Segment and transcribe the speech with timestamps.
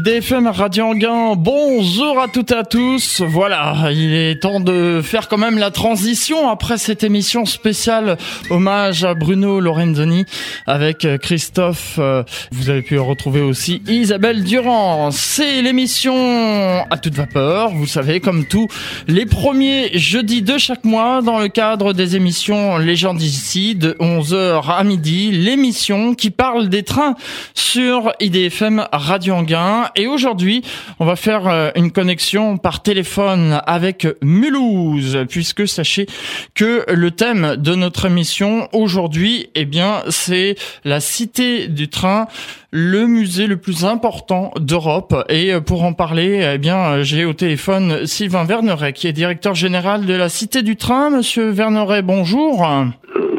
[0.00, 3.20] DFM Radio Anguin, bonjour à toutes et à tous.
[3.20, 8.16] Voilà, il est temps de faire quand même la transition après cette émission spéciale
[8.50, 10.24] hommage à Bruno Lorenzoni
[10.66, 11.96] avec Christophe.
[12.00, 15.12] Euh, vous avez pu retrouver aussi Isabelle Durand.
[15.12, 18.66] C'est l'émission à toute vapeur, vous savez, comme tous
[19.06, 24.82] les premiers jeudis de chaque mois dans le cadre des émissions Légendes de 11h à
[24.82, 25.30] midi.
[25.30, 27.14] L'émission qui parle des trains
[27.54, 30.62] sur IDFM Radio Anguin et aujourd'hui,
[30.98, 36.06] on va faire euh, une connexion par téléphone avec Mulhouse puisque sachez
[36.54, 42.28] que le thème de notre émission aujourd'hui, eh bien, c'est la cité du train
[42.76, 45.14] le musée le plus important d'Europe.
[45.28, 49.54] Et euh, pour en parler, eh bien, j'ai au téléphone Sylvain Verneret, qui est directeur
[49.54, 51.10] général de la Cité du Train.
[51.10, 52.66] Monsieur Verneret, bonjour.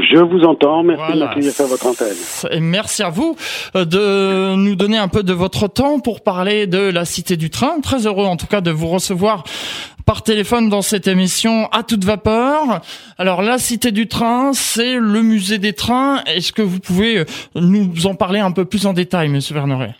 [0.10, 0.84] Je vous entends.
[0.84, 2.16] Merci de m'accueillir sur votre antenne.
[2.50, 3.36] Et merci à vous
[3.76, 7.50] euh, de nous donner un peu de votre temps pour parler de la Cité du
[7.50, 7.82] Train.
[7.84, 9.44] Très heureux en tout cas de vous recevoir
[10.06, 12.82] par téléphone dans cette émission à toute vapeur.
[13.18, 16.22] Alors la Cité du Train, c'est le musée des trains.
[16.26, 17.26] Est-ce que vous pouvez euh,
[17.56, 19.96] nous en parler un peu plus en détail, Monsieur Verneret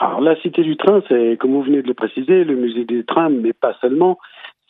[0.00, 3.04] alors la Cité du Train, c'est comme vous venez de le préciser, le musée des
[3.04, 4.18] trains, mais pas seulement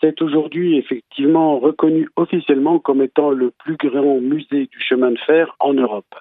[0.03, 5.55] c'est aujourd'hui effectivement reconnu officiellement comme étant le plus grand musée du chemin de fer
[5.61, 6.15] en Europe.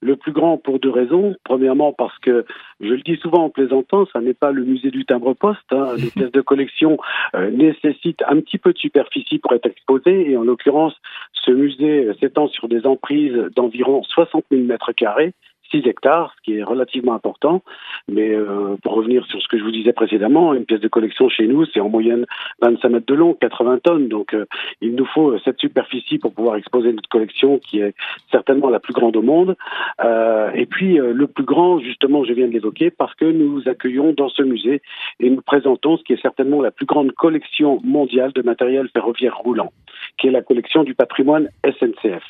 [0.00, 1.34] Le plus grand pour deux raisons.
[1.44, 2.44] Premièrement, parce que,
[2.80, 5.72] je le dis souvent en plaisantant, ça n'est pas le musée du timbre-poste.
[5.72, 5.94] Hein.
[5.98, 6.98] Les pièces de collection
[7.34, 10.30] euh, nécessitent un petit peu de superficie pour être exposées.
[10.30, 10.94] Et en l'occurrence,
[11.32, 15.34] ce musée s'étend sur des emprises d'environ 60 000 mètres carrés
[15.70, 17.62] 6 hectares, ce qui est relativement important.
[18.08, 21.28] Mais euh, pour revenir sur ce que je vous disais précédemment, une pièce de collection
[21.28, 22.26] chez nous, c'est en moyenne
[22.62, 24.08] 25 mètres de long, 80 tonnes.
[24.08, 24.46] Donc euh,
[24.80, 27.94] il nous faut euh, cette superficie pour pouvoir exposer notre collection, qui est
[28.30, 29.56] certainement la plus grande au monde.
[30.04, 34.12] Euh, et puis le plus grand, justement, je viens de l'évoquer, parce que nous accueillons
[34.12, 34.82] dans ce musée
[35.20, 39.36] et nous présentons ce qui est certainement la plus grande collection mondiale de matériel ferroviaire
[39.36, 39.72] roulant,
[40.18, 42.22] qui est la collection du patrimoine SNCF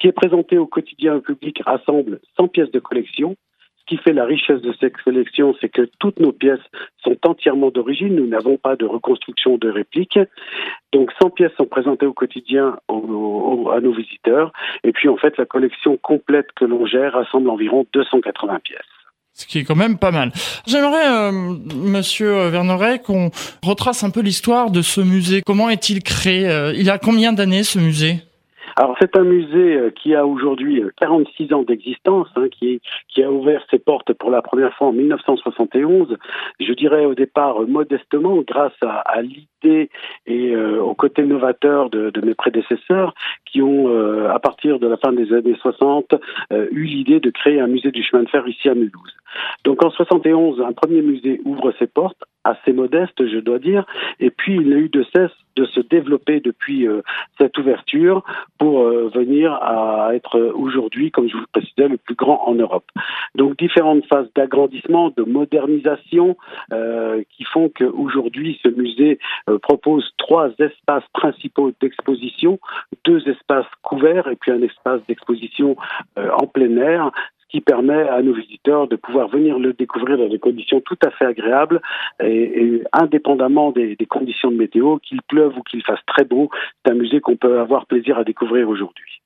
[0.00, 3.36] qui est présenté au quotidien au public rassemble 100 pièces de collection.
[3.76, 6.60] Ce qui fait la richesse de cette collection, c'est que toutes nos pièces
[7.02, 8.14] sont entièrement d'origine.
[8.14, 10.18] Nous n'avons pas de reconstruction de réplique.
[10.92, 14.52] Donc 100 pièces sont présentées au quotidien à nos visiteurs.
[14.84, 18.80] Et puis en fait, la collection complète que l'on gère rassemble environ 280 pièces.
[19.32, 20.32] Ce qui est quand même pas mal.
[20.66, 23.30] J'aimerais, euh, Monsieur Verneret, qu'on
[23.64, 25.40] retrace un peu l'histoire de ce musée.
[25.42, 26.48] Comment est-il créé?
[26.48, 28.16] Euh, Il a combien d'années ce musée?
[28.80, 33.22] Alors c'est un musée euh, qui a aujourd'hui 46 euh, ans d'existence, hein, qui, qui
[33.22, 36.16] a ouvert ses portes pour la première fois en 1971.
[36.58, 39.90] Je dirais au départ euh, modestement, grâce à, l'idée
[40.26, 43.14] et au côté novateur de, de, mes prédécesseurs,
[43.44, 43.88] qui ont,
[44.30, 46.14] à partir de la fin des années 60,
[46.70, 49.14] eu l'idée de créer un musée du chemin de fer ici à Mulhouse.
[49.64, 53.84] Donc en 71, un premier musée ouvre ses portes, assez modeste, je dois dire,
[54.18, 57.02] et puis il n'a eu de cesse de se développer depuis euh,
[57.38, 58.22] cette ouverture
[58.58, 62.54] pour euh, venir à être aujourd'hui, comme je vous le précisais, le plus grand en
[62.54, 62.84] Europe.
[63.34, 66.36] Donc différentes phases d'agrandissement, de modernisation
[66.72, 69.18] euh, qui font qu'aujourd'hui ce musée
[69.62, 72.58] propose trois espaces principaux d'exposition,
[73.04, 75.76] deux espaces couverts et puis un espace d'exposition
[76.16, 77.10] en plein air
[77.50, 81.10] qui permet à nos visiteurs de pouvoir venir le découvrir dans des conditions tout à
[81.10, 81.80] fait agréables
[82.22, 86.50] et, indépendamment des, conditions de météo, qu'il pleuve ou qu'il fasse très beau,
[86.84, 89.22] c'est un musée qu'on peut avoir plaisir à découvrir aujourd'hui.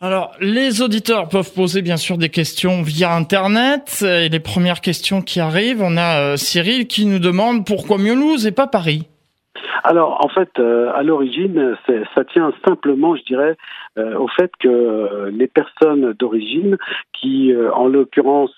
[0.00, 4.04] Alors, les auditeurs peuvent poser bien sûr des questions via Internet.
[4.04, 8.46] Et les premières questions qui arrivent, on a euh, Cyril qui nous demande pourquoi Mulhouse
[8.46, 9.06] et pas Paris
[9.84, 11.76] alors, en fait, euh, à l'origine,
[12.14, 13.56] ça tient simplement, je dirais,
[13.98, 16.78] euh, au fait que euh, les personnes d'origine,
[17.12, 18.52] qui en l'occurrence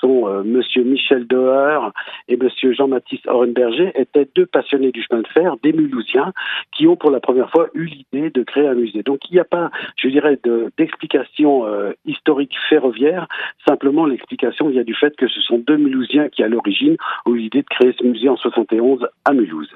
[0.00, 1.92] sont Monsieur Michel Doher
[2.26, 6.32] et Monsieur Jean-Baptiste Orenberger, étaient deux passionnés du chemin de fer, des Mulhousiens,
[6.72, 9.04] qui ont pour la première fois eu l'idée de créer un musée.
[9.04, 10.36] Donc, il n'y a pas, je dirais,
[10.76, 11.64] d'explication
[12.06, 13.28] historique ferroviaire.
[13.68, 17.38] Simplement, l'explication vient du fait que ce sont deux Mulhousiens qui, à l'origine, ont eu
[17.38, 19.72] l'idée de créer ce musée en 71 à Mulhouse.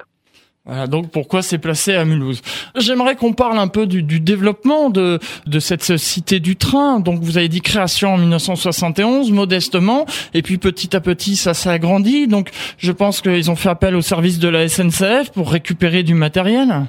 [0.65, 2.41] Voilà, donc pourquoi c'est placé à Mulhouse?
[2.77, 7.01] J'aimerais qu'on parle un peu du, du, développement de, de cette cité du train.
[7.01, 11.69] Donc vous avez dit création en 1971, modestement, et puis petit à petit ça s'est
[11.69, 12.27] agrandi.
[12.27, 16.13] Donc je pense qu'ils ont fait appel au service de la SNCF pour récupérer du
[16.13, 16.85] matériel.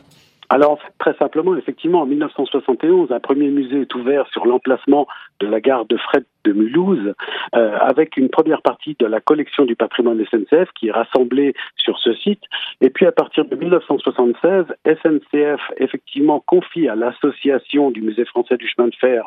[0.49, 5.07] Alors très simplement, effectivement, en 1971, un premier musée est ouvert sur l'emplacement
[5.41, 7.15] de la gare de fret de Mulhouse,
[7.55, 11.99] euh, avec une première partie de la collection du patrimoine SNCF qui est rassemblée sur
[11.99, 12.43] ce site.
[12.81, 18.69] Et puis à partir de 1976, SNCF effectivement confie à l'association du musée français du
[18.69, 19.27] chemin de fer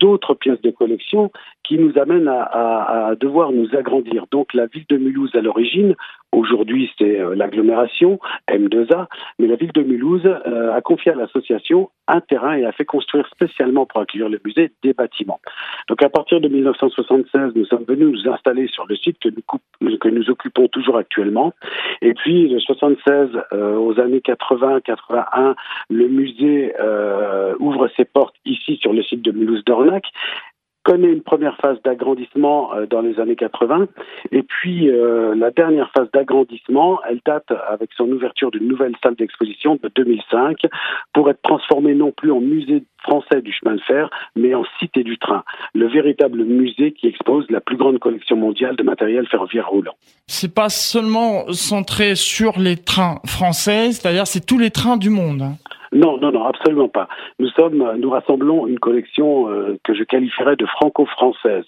[0.00, 1.30] d'autres pièces de collection
[1.62, 4.24] qui nous amènent à, à, à devoir nous agrandir.
[4.30, 5.94] Donc la ville de Mulhouse à l'origine,
[6.36, 9.06] aujourd'hui c'est euh, l'agglomération M2A,
[9.38, 12.84] mais la ville de Mulhouse euh, a confié à l'association un terrain et a fait
[12.84, 15.40] construire spécialement pour accueillir le musée des bâtiments.
[15.88, 19.96] Donc à partir de 1976, nous sommes venus nous installer sur le site que nous,
[19.98, 21.52] que nous occupons toujours actuellement.
[22.02, 25.54] Et puis de 76 euh, aux années 80-81,
[25.90, 30.04] le musée euh, ouvre ses portes ici sur le site de Mulhouse-Dornac
[30.86, 33.88] connaît une première phase d'agrandissement euh, dans les années 80
[34.30, 39.16] et puis euh, la dernière phase d'agrandissement, elle date avec son ouverture d'une nouvelle salle
[39.16, 40.58] d'exposition de 2005
[41.12, 45.02] pour être transformée non plus en musée français du chemin de fer, mais en cité
[45.02, 45.42] du train,
[45.74, 49.94] le véritable musée qui expose la plus grande collection mondiale de matériel ferroviaire roulant.
[50.28, 55.42] C'est pas seulement centré sur les trains français, c'est-à-dire c'est tous les trains du monde.
[55.96, 57.08] Non, non, non, absolument pas.
[57.38, 61.64] Nous sommes, nous rassemblons une collection euh, que je qualifierais de franco-française,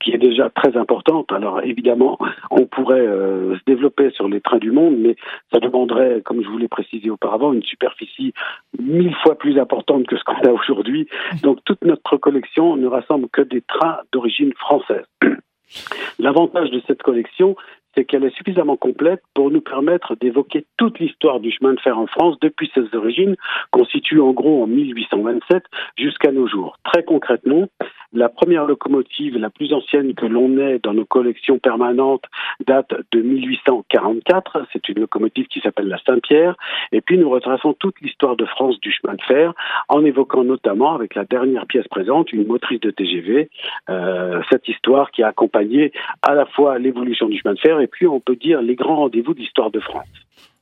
[0.00, 1.30] qui est déjà très importante.
[1.30, 2.18] Alors évidemment,
[2.50, 5.14] on pourrait euh, se développer sur les trains du monde, mais
[5.52, 8.34] ça demanderait, comme je vous l'ai précisé auparavant, une superficie
[8.80, 11.06] mille fois plus importante que ce qu'on a aujourd'hui.
[11.44, 15.06] Donc toute notre collection ne rassemble que des trains d'origine française.
[16.18, 17.54] L'avantage de cette collection,
[17.98, 21.98] c'est qu'elle est suffisamment complète pour nous permettre d'évoquer toute l'histoire du chemin de fer
[21.98, 23.34] en France depuis ses origines,
[23.72, 25.64] constituée en gros en 1827
[25.96, 26.76] jusqu'à nos jours.
[26.84, 27.66] Très concrètement,
[28.12, 32.24] la première locomotive, la plus ancienne que l'on ait dans nos collections permanentes,
[32.66, 34.64] date de 1844.
[34.72, 36.54] C'est une locomotive qui s'appelle la Saint-Pierre.
[36.92, 39.52] Et puis nous retraçons toute l'histoire de France du chemin de fer
[39.88, 43.50] en évoquant notamment, avec la dernière pièce présente, une motrice de TGV,
[43.90, 45.92] euh, cette histoire qui a accompagné
[46.22, 49.34] à la fois l'évolution du chemin de fer puis on peut dire les grands rendez-vous
[49.34, 50.06] de l'histoire de France.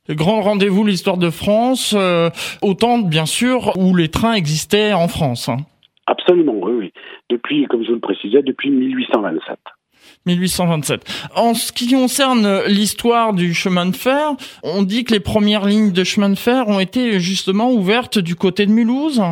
[0.09, 2.31] Grand rendez-vous, l'histoire de France, euh,
[2.63, 5.49] autant bien sûr où les trains existaient en France.
[5.49, 5.59] Hein.
[6.07, 6.93] Absolument, oui, oui.
[7.29, 9.59] Depuis, comme je le précisais, depuis 1827.
[10.27, 11.29] 1827.
[11.35, 14.33] En ce qui concerne l'histoire du chemin de fer,
[14.63, 18.37] on dit que les premières lignes de chemin de fer ont été justement ouvertes du
[18.37, 19.23] côté de Mulhouse.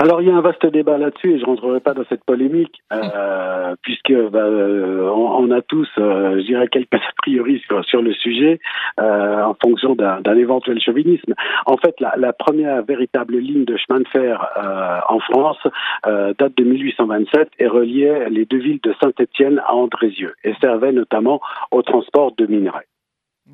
[0.00, 2.80] Alors il y a un vaste débat là-dessus et je rentrerai pas dans cette polémique
[2.92, 8.00] euh, puisque bah, euh, on, a tous, euh, je dirais, quelques a priori sur, sur
[8.00, 8.60] le sujet
[9.00, 11.34] euh, en fonction d'un éventuel chauvinisme.
[11.66, 15.58] En fait, la, la, première véritable ligne de chemin de fer euh, en France
[16.04, 21.40] date de 1827 et reliait les deux villes de Saint-Étienne à Andrézieux et servait notamment
[21.72, 22.86] au transport de minerais.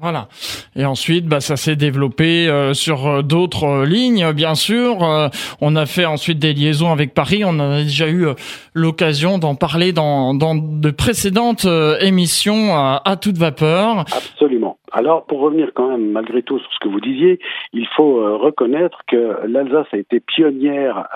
[0.00, 0.26] Voilà.
[0.74, 4.98] Et ensuite, bah, ça s'est développé euh, sur euh, d'autres euh, lignes, bien sûr.
[5.60, 7.44] on a fait ensuite des liaisons avec Paris.
[7.46, 8.26] On a déjà eu
[8.74, 11.66] l'occasion d'en parler dans, dans, de précédentes
[12.00, 14.00] émissions à, à, toute vapeur.
[14.00, 14.78] Absolument.
[14.90, 17.38] Alors, pour revenir quand même malgré tout sur ce que vous disiez,
[17.72, 21.08] il faut reconnaître que l'Alsace a été pionnière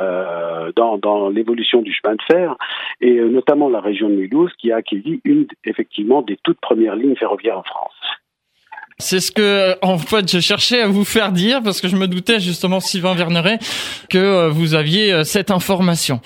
[0.76, 2.56] dans, dans l'évolution du chemin de fer,
[3.00, 7.16] et notamment la région de Mulhouse, qui a accueilli une effectivement des toutes premières lignes
[7.16, 7.97] ferroviaires en France.
[9.00, 12.08] C'est ce que, en fait, je cherchais à vous faire dire parce que je me
[12.08, 13.60] doutais justement, Sylvain Verneret,
[14.10, 16.20] que euh, vous aviez euh, cette information.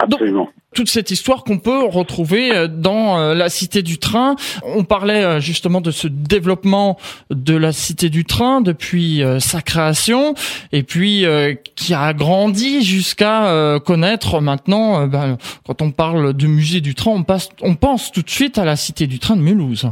[0.00, 0.48] Absolument.
[0.74, 4.34] toute cette histoire qu'on peut retrouver euh, dans la Cité du Train.
[4.64, 6.98] On parlait justement de ce développement
[7.30, 10.34] de la Cité du Train depuis sa création
[10.72, 11.24] et puis
[11.76, 17.22] qui a grandi jusqu'à connaître maintenant, ben, quand on parle du musée du train, on,
[17.22, 19.88] passe, on pense tout de suite à la Cité du Train de Mulhouse.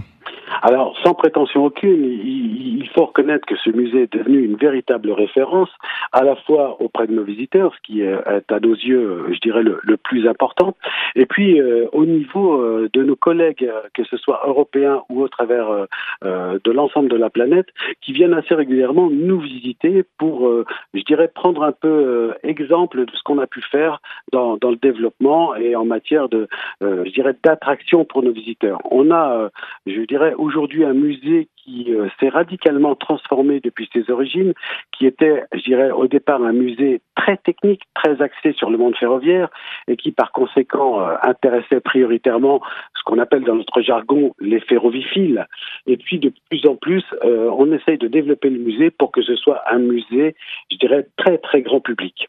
[0.63, 5.71] Alors, sans prétention aucune, il, faut reconnaître que ce musée est devenu une véritable référence,
[6.13, 9.63] à la fois auprès de nos visiteurs, ce qui est, à nos yeux, je dirais,
[9.63, 10.77] le, plus important,
[11.15, 15.29] et puis euh, au niveau euh, de nos collègues, que ce soit européens ou au
[15.29, 15.87] travers
[16.25, 17.67] euh, de l'ensemble de la planète,
[18.01, 20.51] qui viennent assez régulièrement nous visiter pour,
[20.93, 24.01] je dirais, prendre un peu exemple de ce qu'on a pu faire
[24.33, 26.49] dans, dans, le développement et en matière de,
[26.81, 28.81] je dirais, d'attraction pour nos visiteurs.
[28.91, 29.51] On a,
[29.87, 34.53] je dirais, aujourd'hui un musée qui euh, s'est radicalement transformé depuis ses origines,
[34.93, 38.97] qui était, je dirais, au départ un musée très technique, très axé sur le monde
[38.97, 39.49] ferroviaire,
[39.89, 42.61] et qui par conséquent euh, intéressait prioritairement
[42.97, 45.47] ce qu'on appelle dans notre jargon les ferroviphiles.
[45.87, 49.23] Et puis de plus en plus, euh, on essaye de développer le musée pour que
[49.23, 50.37] ce soit un musée,
[50.71, 52.29] je dirais, très très grand public.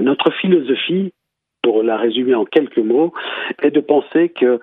[0.00, 1.12] Notre philosophie,
[1.62, 3.12] pour la résumer en quelques mots,
[3.62, 4.60] est de penser que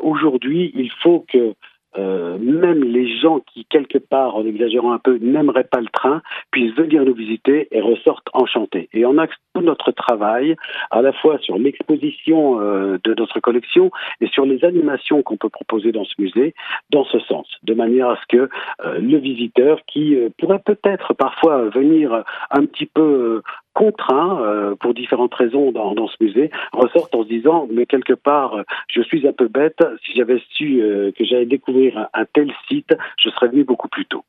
[0.00, 1.54] aujourd'hui, il faut que
[1.96, 6.22] euh, même les gens qui, quelque part, en exagérant un peu, n'aimeraient pas le train,
[6.50, 8.88] puissent venir nous visiter et ressortent enchantés.
[8.92, 10.56] Et on a tout notre travail,
[10.90, 13.90] à la fois sur l'exposition euh, de notre collection
[14.20, 16.54] et sur les animations qu'on peut proposer dans ce musée,
[16.90, 18.48] dans ce sens, de manière à ce que
[18.84, 23.42] euh, le visiteur, qui pourrait peut-être parfois venir un petit peu
[23.78, 28.56] contraint euh, pour différentes raisons dans, ce musée ressortent en se disant mais quelque part
[28.92, 32.92] je suis un peu bête si j'avais su euh, que j'allais découvrir un, tel site
[33.22, 34.24] je serais venu beaucoup plus tôt.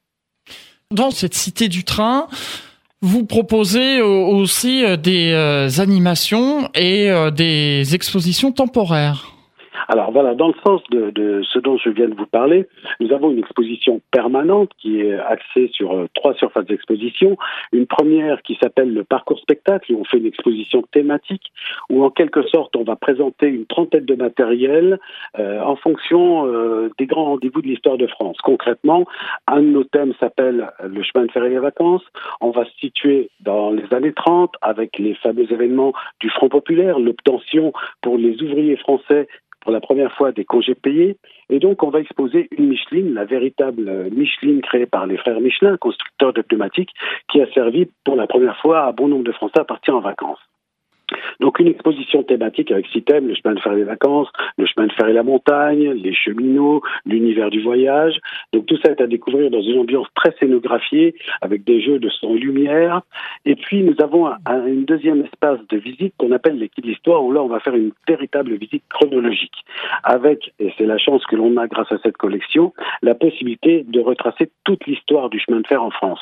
[0.91, 2.27] Dans cette cité du train,
[3.01, 5.33] vous proposez aussi euh, des
[5.79, 9.38] animations et des expositions temporaires.
[9.87, 12.67] Alors voilà, dans le sens de, de, ce dont je viens de vous parler,
[12.99, 17.37] nous avons une exposition permanente qui est axée sur euh, trois surfaces d'exposition.
[17.71, 21.51] Une première qui s'appelle le parcours spectacle, où on fait une exposition thématique,
[21.89, 24.99] où en quelque sorte on va présenter une trentaine de matériels
[25.37, 28.37] euh, en fonction euh, des grands rendez-vous de l'histoire de France.
[28.43, 29.05] Concrètement,
[29.47, 32.03] un de nos thèmes s'appelle le chemin de fer et les vacances.
[32.41, 36.99] On va se situer dans les années 30 avec les fameux événements du Front populaire,
[36.99, 39.27] l'obtention pour les ouvriers français
[39.61, 41.17] pour la première fois des congés payés.
[41.49, 45.77] Et donc, on va exposer une Micheline, la véritable Micheline créée par les frères Michelin,
[45.77, 46.93] constructeurs de pneumatiques,
[47.31, 50.01] qui a servi pour la première fois à bon nombre de Français à partir en
[50.01, 50.48] vacances.
[51.39, 54.65] Donc une exposition thématique avec six thèmes, le chemin de fer et les vacances, le
[54.65, 58.19] chemin de fer et la montagne, les cheminots, l'univers du voyage.
[58.53, 62.09] Donc tout ça est à découvrir dans une ambiance très scénographiée, avec des jeux de
[62.09, 63.01] son lumière.
[63.45, 67.31] Et puis nous avons un, une deuxième espace de visite qu'on appelle l'équipe d'histoire, où
[67.31, 69.63] là on va faire une véritable visite chronologique,
[70.03, 73.99] avec, et c'est la chance que l'on a grâce à cette collection, la possibilité de
[73.99, 76.19] retracer toute l'histoire du chemin de fer en France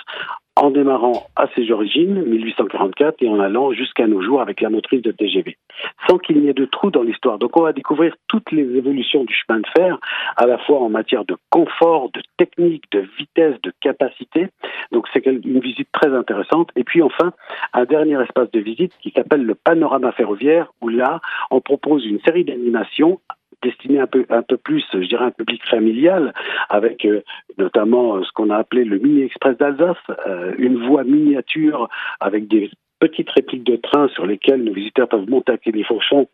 [0.58, 5.02] en démarrant à ses origines, 1844, et en allant jusqu'à nos jours avec la motrice
[5.02, 5.58] de TGV,
[6.08, 7.38] sans qu'il n'y ait de trou dans l'histoire.
[7.38, 9.98] Donc on va découvrir toutes les évolutions du chemin de fer,
[10.36, 14.48] à la fois en matière de confort, de technique, de vitesse, de capacité.
[14.92, 16.70] Donc c'est une visite très intéressante.
[16.76, 17.34] Et puis enfin,
[17.74, 21.22] un dernier espace de visite qui s'appelle le panorama ferroviaire, où là,
[21.52, 23.20] on propose une série d'animations
[23.64, 24.26] destiné un peu,
[24.58, 26.34] plus, je dirais, un public familial,
[26.70, 27.22] avec euh,
[27.58, 29.98] notamment euh, ce qu'on a appelé le mini express d'Alsace,
[30.28, 35.30] euh, une voie miniature avec des petites répliques de train sur lesquelles nos visiteurs peuvent
[35.30, 35.58] monter à
[36.12, 36.26] hein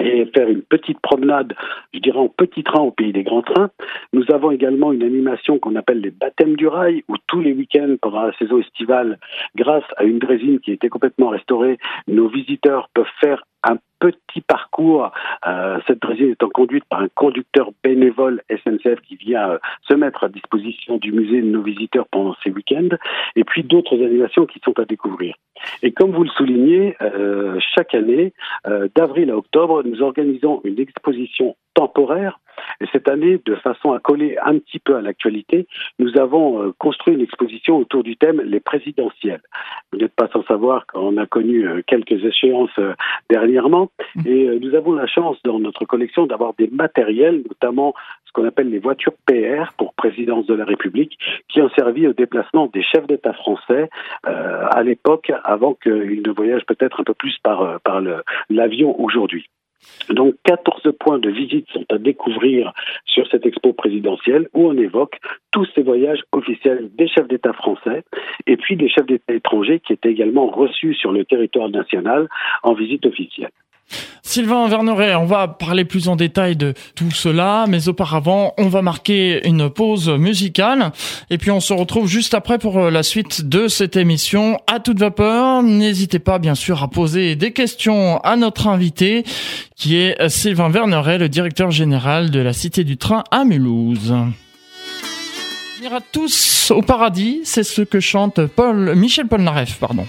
[0.00, 1.54] et faire une petite promenade,
[1.92, 3.70] je dirais en petit train au pays des grands trains.
[4.12, 7.96] Nous avons également une animation qu'on appelle les baptêmes du rail, où tous les week-ends
[8.00, 9.18] pendant la saison estivale,
[9.56, 11.78] grâce à une drésine qui a été complètement restaurée,
[12.08, 15.12] nos visiteurs peuvent faire un petit parcours.
[15.46, 20.24] Euh, cette drésine étant conduite par un conducteur bénévole SNCF qui vient euh, se mettre
[20.24, 22.96] à disposition du musée de nos visiteurs pendant ces week-ends,
[23.36, 25.34] et puis d'autres animations qui sont à découvrir.
[25.82, 28.32] Et comme vous le soulignez, euh, chaque année,
[28.94, 32.38] d'avril à octobre, nous organisons une exposition temporaire.
[32.80, 35.66] Et cette année, de façon à coller un petit peu à l'actualité,
[35.98, 39.40] nous avons euh, construit une exposition autour du thème les présidentielles.
[39.90, 42.92] Vous n'êtes pas sans savoir qu'on a connu euh, quelques échéances euh,
[43.30, 44.26] dernièrement, mmh.
[44.26, 47.94] et nous avons la chance dans notre collection d'avoir des matériels, notamment
[48.30, 51.18] ce qu'on appelle les voitures PR pour présidence de la République,
[51.48, 53.88] qui ont servi au déplacement des chefs d'État français
[54.24, 58.00] à l'époque, avant qu'ils ne voyagent peut-être un peu plus par, par
[58.48, 59.46] l'avion aujourd'hui.
[60.10, 62.72] Donc 14 points de visite sont à découvrir
[63.06, 65.18] sur cette expo présidentielle où on évoque
[65.52, 68.04] tous ces voyages officiels des chefs d'État français
[68.46, 72.28] et puis des chefs d'État étrangers qui étaient également reçus sur le territoire national
[72.62, 73.50] en visite officielle.
[74.22, 78.80] Sylvain Verneret, on va parler plus en détail de tout cela, mais auparavant, on va
[78.80, 80.92] marquer une pause musicale
[81.30, 84.78] et puis on se retrouve juste après pour euh, la suite de cette émission à
[84.78, 85.62] toute vapeur.
[85.62, 89.24] N'hésitez pas bien sûr à poser des questions à notre invité
[89.74, 94.14] qui est Sylvain Verneret, le directeur général de la Cité du Train à Mulhouse.
[95.80, 100.06] On ira tous au paradis, c'est ce que chante Paul Michel Polnareff, pardon.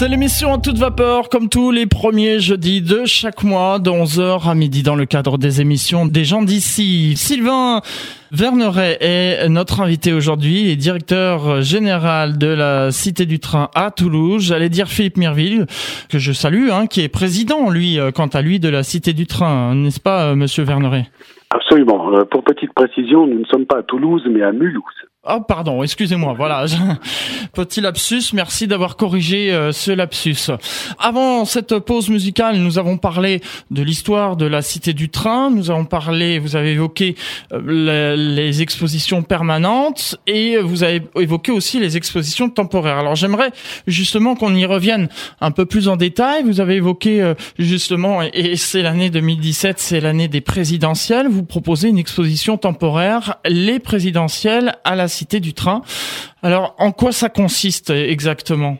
[0.00, 4.48] C'est l'émission à toute vapeur, comme tous les premiers jeudis de chaque mois, de 11h
[4.48, 7.18] à midi, dans le cadre des émissions des gens d'ici.
[7.18, 7.82] Sylvain
[8.32, 14.44] Verneret est notre invité aujourd'hui, et directeur général de la Cité du Train à Toulouse.
[14.44, 15.66] J'allais dire Philippe Mirville,
[16.08, 19.14] que je salue, hein, qui est président, lui, euh, quant à lui, de la Cité
[19.14, 21.06] du Train, n'est-ce pas, euh, monsieur Verneret
[21.50, 22.12] Absolument.
[22.14, 24.84] Euh, pour petite précision, nous ne sommes pas à Toulouse, mais à Mulhouse.
[25.28, 26.32] Oh pardon, excusez-moi.
[26.34, 26.64] Voilà,
[27.54, 28.32] petit lapsus.
[28.32, 30.50] Merci d'avoir corrigé euh, ce lapsus.
[30.98, 35.50] Avant cette pause musicale, nous avons parlé de l'histoire de la cité du train.
[35.50, 37.16] Nous avons parlé, vous avez évoqué
[37.52, 42.98] euh, les expositions permanentes et vous avez évoqué aussi les expositions temporaires.
[42.98, 43.50] Alors j'aimerais
[43.86, 45.08] justement qu'on y revienne
[45.40, 46.42] un peu plus en détail.
[46.44, 51.28] Vous avez évoqué justement, et c'est l'année 2017, c'est l'année des présidentielles.
[51.28, 55.82] Vous proposez une exposition temporaire, les présidentielles à la Cité du Train.
[56.42, 58.76] Alors en quoi ça consiste exactement?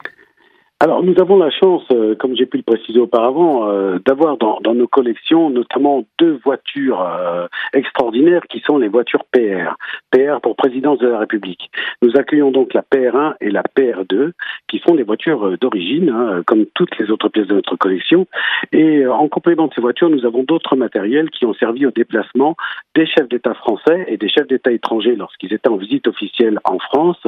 [0.82, 4.60] Alors, nous avons la chance, euh, comme j'ai pu le préciser auparavant, euh, d'avoir dans,
[4.62, 9.76] dans, nos collections notamment deux voitures euh, extraordinaires qui sont les voitures PR.
[10.10, 11.70] PR pour présidence de la République.
[12.00, 14.30] Nous accueillons donc la PR1 et la PR2,
[14.68, 18.26] qui sont les voitures d'origine, hein, comme toutes les autres pièces de notre collection.
[18.72, 22.56] Et en complément de ces voitures, nous avons d'autres matériels qui ont servi au déplacement
[22.94, 26.78] des chefs d'État français et des chefs d'État étrangers lorsqu'ils étaient en visite officielle en
[26.78, 27.22] France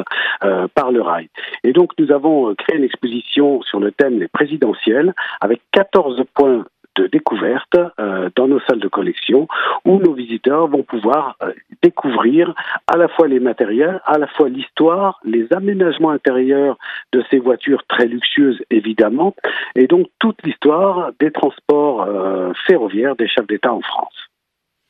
[0.74, 1.28] par le rail.
[1.64, 6.64] Et donc, nous avons créé une exposition sur le thème des présidentielles avec 14 points
[6.96, 9.48] de découverte euh, dans nos salles de collection
[9.84, 12.54] où nos visiteurs vont pouvoir euh, découvrir
[12.86, 16.76] à la fois les matériels, à la fois l'histoire, les aménagements intérieurs
[17.12, 19.34] de ces voitures très luxueuses évidemment,
[19.74, 24.31] et donc toute l'histoire des transports euh, ferroviaires des chefs d'État en France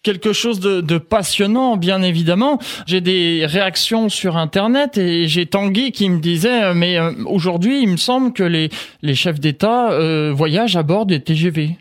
[0.02, 2.58] quelque chose de, passionnant, bien évidemment.
[2.86, 7.82] J'ai des réactions sur Internet et j'ai Tanguy qui me disait, euh, mais euh, aujourd'hui,
[7.82, 8.70] il me semble que les,
[9.02, 11.76] les chefs d'État euh, voyagent à bord des TGV.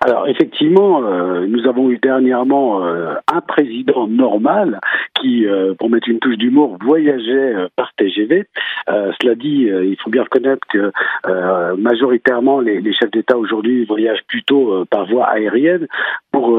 [0.00, 4.80] Alors effectivement, euh, nous avons eu dernièrement euh, un président normal
[5.20, 8.46] qui, euh, pour mettre une touche d'humour, voyageait par TGV.
[8.86, 10.92] cela dit, il faut bien reconnaître que
[11.76, 15.86] majoritairement les, les chefs d'État aujourd'hui voyagent plutôt par voie aérienne
[16.32, 16.58] pour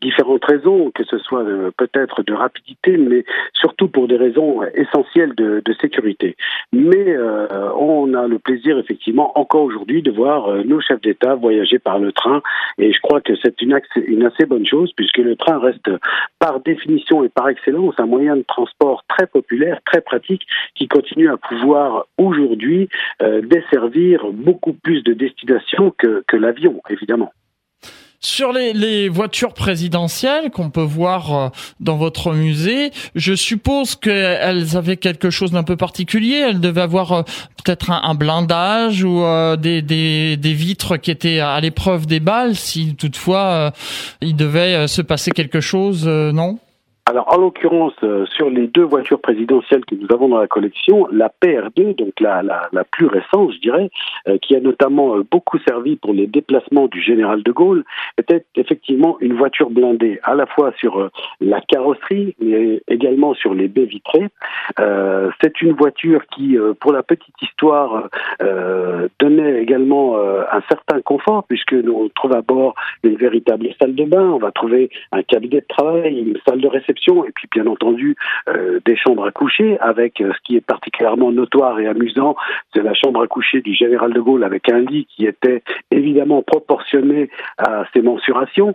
[0.00, 1.44] différentes raisons, que ce soit
[1.76, 6.36] peut-être de rapidité, mais surtout pour des raisons essentielles de, de sécurité.
[6.72, 7.16] Mais
[7.76, 12.12] on a le plaisir effectivement encore aujourd'hui de voir nos chefs d'État voyager par le
[12.12, 12.39] train
[12.78, 15.90] et je crois que c'est une, assez bonne chose puisque le train reste
[16.38, 20.42] par définition et par excellence un moyen de transport très populaire, très pratique,
[20.74, 22.88] qui continue à pouvoir aujourd'hui
[23.22, 27.32] euh, desservir beaucoup plus de destinations que l'avion, évidemment.
[28.22, 31.48] Sur les, voitures présidentielles qu'on peut voir euh,
[31.80, 36.34] dans votre musée, je suppose qu'elles avaient quelque chose d'un peu particulier.
[36.34, 37.22] Elles devaient avoir euh,
[37.64, 42.56] peut-être un, blindage ou euh, des, des, des, vitres qui étaient à l'épreuve des balles,
[42.56, 43.72] si toutefois
[44.20, 46.58] il devait se passer quelque chose, non?
[47.10, 51.08] Alors, en l'occurrence, euh, sur les deux voitures présidentielles que nous avons dans la collection,
[51.10, 53.90] la PR2, donc la, la, la plus récente, je dirais,
[54.28, 57.82] euh, qui a notamment euh, beaucoup servi pour les déplacements du général de Gaulle,
[58.16, 63.66] était effectivement une voiture blindée, à la fois sur la carrosserie, mais également sur les
[63.66, 64.28] baies vitrées.
[65.40, 68.08] C'est une voiture qui, pour la petite histoire,
[69.18, 74.30] donnait également un certain confort, puisque nous trouve à bord une véritable salle de bain,
[74.30, 78.16] on va trouver un cabinet de travail, une salle de réception et puis bien entendu
[78.48, 82.36] euh, des chambres à coucher avec euh, ce qui est particulièrement notoire et amusant,
[82.74, 86.42] c'est la chambre à coucher du général de Gaulle avec un lit qui était évidemment
[86.42, 88.74] proportionné à ses mensurations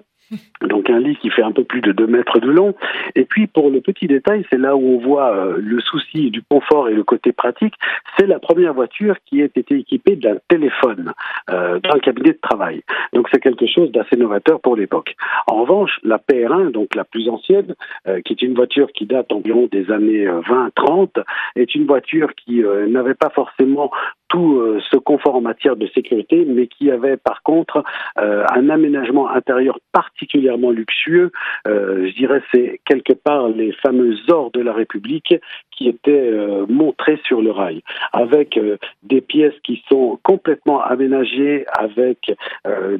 [0.62, 2.74] donc un lit qui fait un peu plus de 2 mètres de long.
[3.16, 6.42] Et puis pour le petit détail, c'est là où on voit euh, le souci du
[6.42, 7.76] confort et le côté pratique,
[8.18, 11.14] c'est la première voiture qui a été équipée d'un téléphone
[11.50, 12.84] euh, dans le cabinet de travail.
[13.14, 15.16] Donc c'est quelque chose d'assez novateur pour l'époque.
[15.48, 17.76] En revanche, la PR1, donc la plus ancienne,
[18.08, 21.24] euh, qui est une voiture qui date environ des années 20-30, euh,
[21.56, 23.92] est une voiture qui n'avait pas forcément
[24.28, 27.84] tout ce confort en matière de sécurité, mais qui avait par contre
[28.18, 31.32] un aménagement intérieur particulièrement luxueux.
[31.68, 35.36] Euh, je dirais c'est quelque part les fameux ors de la République
[35.72, 37.82] qui étaient euh, montrés sur le rail,
[38.14, 42.34] avec euh, des pièces qui sont complètement aménagées, avec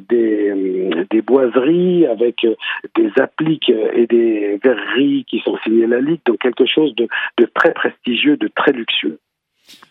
[0.08, 2.46] des, boiseries, avec
[2.94, 7.08] des appliques et des verreries qui sont signées à la Ligue, donc quelque chose de
[7.54, 9.18] très prestigieux, de très luxueux.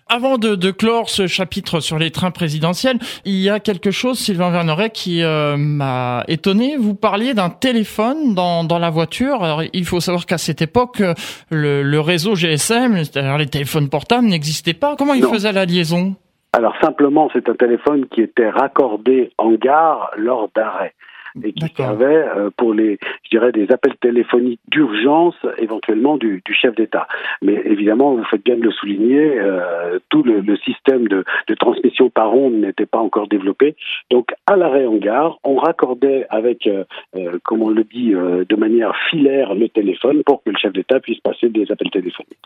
[0.07, 4.19] Avant de, de, clore ce chapitre sur les trains présidentiels, il y a quelque chose,
[4.19, 6.77] Sylvain Verneret, qui euh, m'a étonné.
[6.77, 9.43] Vous parliez d'un téléphone dans, dans, la voiture.
[9.43, 11.01] Alors, il faut savoir qu'à cette époque,
[11.49, 14.95] le, le réseau GSM, c'est-à-dire les téléphones portables, n'existait pas.
[14.95, 16.15] Comment il faisait la liaison?
[16.53, 20.93] Alors simplement, c'est un téléphone qui était raccordé en gare lors d'arrêt
[21.43, 26.53] et qui servait euh, pour les, je dirais, des appels téléphoniques d'urgence éventuellement du, du
[26.53, 27.07] chef d'État.
[27.41, 31.55] Mais évidemment, vous faites bien de le souligner, euh, tout le, le, système de, de,
[31.55, 33.75] transmission par onde n'était pas encore développé.
[34.11, 36.83] Donc, à l'arrêt en gare, on raccordait avec, euh,
[37.15, 40.99] euh comme on le dit, de manière filaire le téléphone pour que le chef d'État
[40.99, 42.37] puisse passer des appels téléphoniques.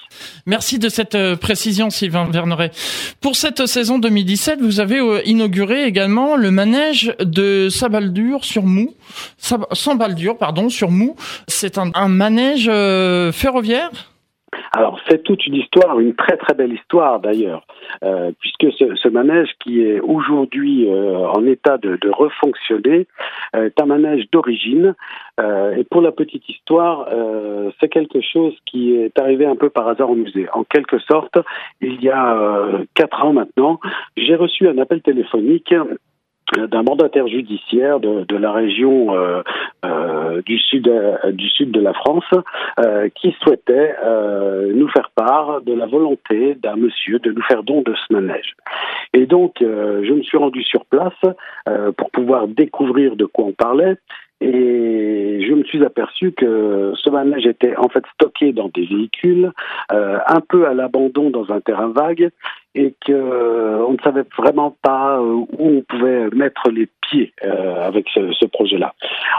[0.46, 2.72] Merci de cette précision, Sylvain Verneret.
[3.22, 8.94] Pour cette saison 2017, vous avez inauguré également le manège de Sabaldur sur Mou Mou,
[9.38, 9.98] sans
[10.40, 11.16] pardon, sur Mou.
[11.48, 12.70] C'est un, manège
[13.34, 13.92] ferroviaire?
[14.72, 17.66] Alors c'est toute une histoire, une très très belle histoire d'ailleurs,
[18.04, 23.08] euh, puisque ce, manège qui est aujourd'hui euh, en état de, refonctionner
[23.56, 24.96] euh, est un manège d'origine.
[25.40, 29.70] Euh, et pour la petite histoire, euh, c'est quelque chose qui est arrivé un peu
[29.70, 30.48] par hasard au musée.
[30.54, 31.38] En quelque sorte,
[31.82, 32.38] il y a
[32.94, 33.80] quatre ans maintenant,
[34.18, 35.74] j'ai reçu un appel téléphonique
[36.58, 39.42] d'un mandataire judiciaire de, de la région euh,
[39.86, 42.30] euh, du sud euh, du sud de la France
[42.80, 47.64] euh, qui souhaitait euh, nous faire part de la volonté d'un monsieur de nous faire
[47.64, 48.56] don de ce manège.
[49.14, 51.14] Et donc je me suis rendu sur place
[51.98, 53.96] pour pouvoir découvrir de quoi on parlait
[54.42, 59.52] et je me suis aperçu que ce manège était en fait stocké dans des véhicules,
[59.92, 62.30] euh, un peu à l'abandon dans un terrain vague,
[62.76, 67.34] et que euh, on ne savait vraiment pas euh, où on pouvait mettre les pieds
[67.44, 68.94] euh, avec ce, ce projet-là.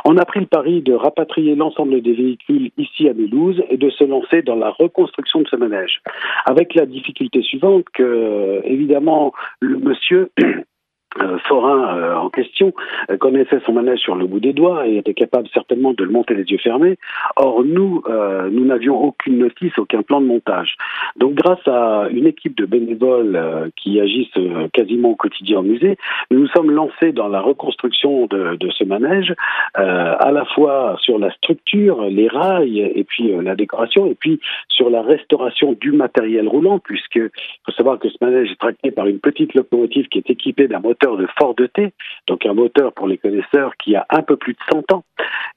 [0.05, 3.89] On a pris le pari de rapatrier l'ensemble des véhicules ici à Mulhouse et de
[3.91, 6.01] se lancer dans la reconstruction de ce manège,
[6.45, 10.31] avec la difficulté suivante que évidemment le monsieur
[11.19, 12.73] euh, Forain euh, en question
[13.11, 16.11] euh, connaissait son manège sur le bout des doigts et était capable certainement de le
[16.11, 16.99] monter les yeux fermés.
[17.37, 18.03] Or, nous,
[18.51, 20.77] nous n'avions aucune notice, aucun plan de montage.
[21.17, 24.29] Donc, grâce à une équipe de bénévoles qui agissent
[24.73, 25.97] quasiment au quotidien au musée,
[26.31, 29.35] nous nous sommes lancés dans la reconstruction de, de ce manège,
[29.75, 34.91] à la fois sur la structure, les rails et puis la décoration, et puis sur
[34.91, 37.21] la restauration du matériel roulant, puisque
[37.65, 40.81] faut savoir que ce manège est tracté par une petite locomotive qui est équipée d'un
[40.81, 41.93] moteur de Ford T,
[42.27, 45.05] donc un moteur pour les connaisseurs qui a un peu plus de 100 ans.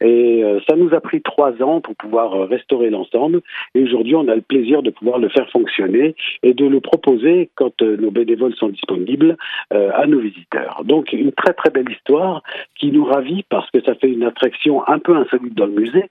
[0.02, 3.42] Et euh, ça nous a pris trois ans pour pouvoir euh, restaurer l'ensemble.
[3.76, 7.50] Et aujourd'hui, on a le plaisir de pouvoir le faire fonctionner et de le proposer
[7.56, 9.38] quand euh, nos bénévoles sont disponibles
[9.72, 10.84] à nos visiteurs.
[10.86, 12.44] Donc une très très belle histoire
[12.76, 16.10] qui nous ravit parce que ça fait une attraction un peu insolite dans le musée.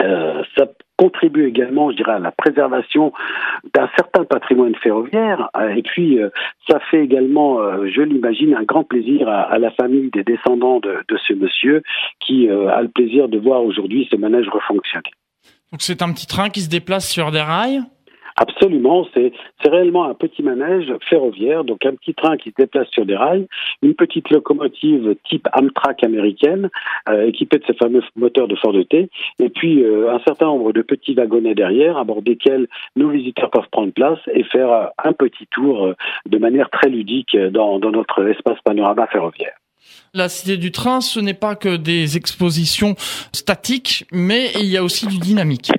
[0.00, 3.12] Euh, ça contribue également, je dirais, à la préservation
[3.74, 5.50] d'un certain patrimoine ferroviaire.
[5.56, 6.30] Euh, et puis, euh,
[6.68, 10.98] ça fait également, je l'imagine, un grand plaisir à, à, la famille des descendants de,
[11.08, 11.82] de ce monsieur
[12.20, 15.10] qui a le plaisir de voir aujourd'hui ce manège refonctionner.
[15.72, 17.80] Donc c'est un petit train qui se déplace sur des rails?
[18.36, 19.32] Absolument, c'est
[19.64, 23.46] réellement un petit manège ferroviaire, donc un petit train qui se déplace sur des rails,
[23.82, 26.70] une petite locomotive type Amtrak américaine,
[27.08, 30.72] euh, équipée de ces fameux moteurs de Ford T, et puis euh, un certain nombre
[30.72, 34.86] de petits wagonnets derrière, à bord desquels nos visiteurs peuvent prendre place et faire euh,
[35.04, 35.94] un petit tour
[36.26, 39.54] de manière très ludique dans, dans notre espace panorama ferroviaire.
[40.14, 42.94] La Cité du Train, ce n'est pas que des expositions
[43.32, 45.72] statiques, mais il y a aussi du dynamique.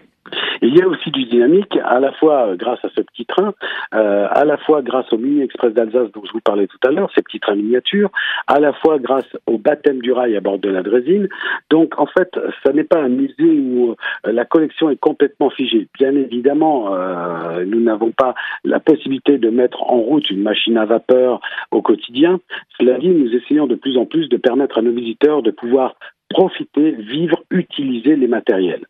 [0.65, 3.53] Il y a aussi du dynamique, à la fois grâce à ce petit train,
[3.93, 6.91] euh, à la fois grâce au mini express d'Alsace dont je vous parlais tout à
[6.91, 8.09] l'heure, ces petits trains miniatures,
[8.47, 11.27] à la fois grâce au baptême du rail à bord de la Drésine.
[11.69, 15.89] Donc en fait, ce n'est pas un musée où euh, la collection est complètement figée.
[15.99, 20.85] Bien évidemment, euh, nous n'avons pas la possibilité de mettre en route une machine à
[20.85, 22.39] vapeur au quotidien.
[22.79, 25.95] Cela dit, nous essayons de plus en plus de permettre à nos visiteurs de pouvoir
[26.29, 28.85] profiter, vivre, utiliser les matériels.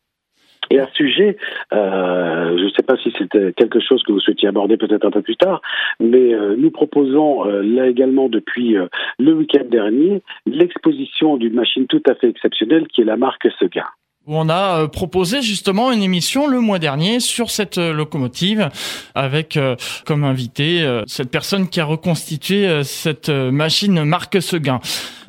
[0.70, 1.38] Et à ce sujet,
[1.74, 5.12] euh, je ne sais pas si c'était quelque chose que vous souhaitiez aborder peut-être un
[5.12, 5.62] peu plus tard,
[6.00, 8.88] mais euh, nous proposons euh, là également depuis euh,
[9.20, 13.86] le week-end dernier l'exposition d'une machine tout à fait exceptionnelle qui est la marque Seguin
[14.26, 18.70] où on a euh, proposé justement une émission le mois dernier sur cette euh, locomotive
[19.16, 20.64] avec euh, comme invité
[21.08, 24.80] cette personne qui a reconstitué cette machine Marc Seguin.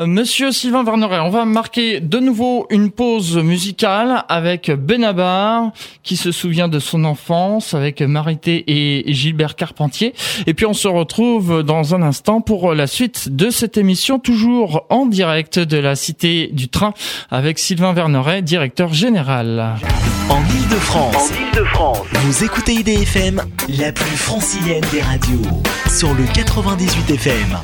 [0.00, 6.32] Monsieur Sylvain Verneret, on va marquer de nouveau une pause musicale avec Benabar qui se
[6.32, 10.14] souvient de son enfance avec Marité et Gilbert Carpentier
[10.46, 14.86] et puis on se retrouve dans un instant pour la suite de cette émission toujours
[14.88, 16.94] en direct de la Cité du Train
[17.30, 19.76] avec Sylvain Verneret, directeur général.
[20.28, 21.30] En Ile-de-France,
[22.14, 25.42] vous écoutez IDFM, la plus francilienne des radios,
[25.88, 27.58] sur le 98 FM.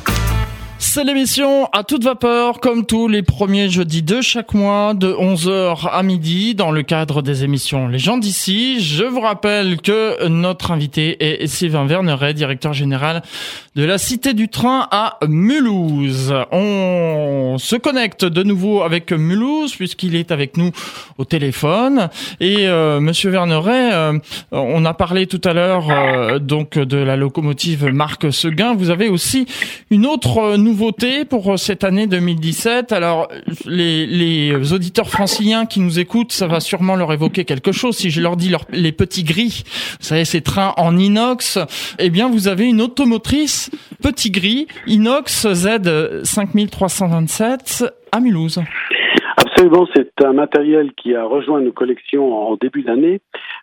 [0.83, 5.87] C'est l'émission à toute vapeur, comme tous les premiers jeudis de chaque mois, de 11h
[5.87, 8.83] à midi, dans le cadre des émissions Les gens d'ici.
[8.83, 13.21] Je vous rappelle que notre invité est Sylvain Verneret, directeur général
[13.75, 16.33] de la Cité du Train à Mulhouse.
[16.51, 20.71] On se connecte de nouveau avec Mulhouse, puisqu'il est avec nous
[21.19, 22.09] au téléphone.
[22.39, 24.17] Et euh, Monsieur Verneret, euh,
[24.51, 28.73] on a parlé tout à l'heure euh, donc de la locomotive Marc Seguin.
[28.73, 29.45] Vous avez aussi
[29.91, 32.93] une autre nouveauté nouveauté pour euh, cette année 2017.
[32.93, 33.27] Alors,
[33.65, 37.97] les, auditeurs franciliens qui nous écoutent, ça va sûrement leur évoquer quelque chose.
[37.97, 39.63] Si je leur dis les petits gris,
[39.99, 41.59] vous savez, ces trains en inox,
[41.99, 43.69] eh bien, vous avez une automotrice
[44.01, 48.61] petit gris inox Z 5327 à Mulhouse.
[49.35, 53.19] Absolument, c'est un matériel qui a rejoint nos collections en début d'année,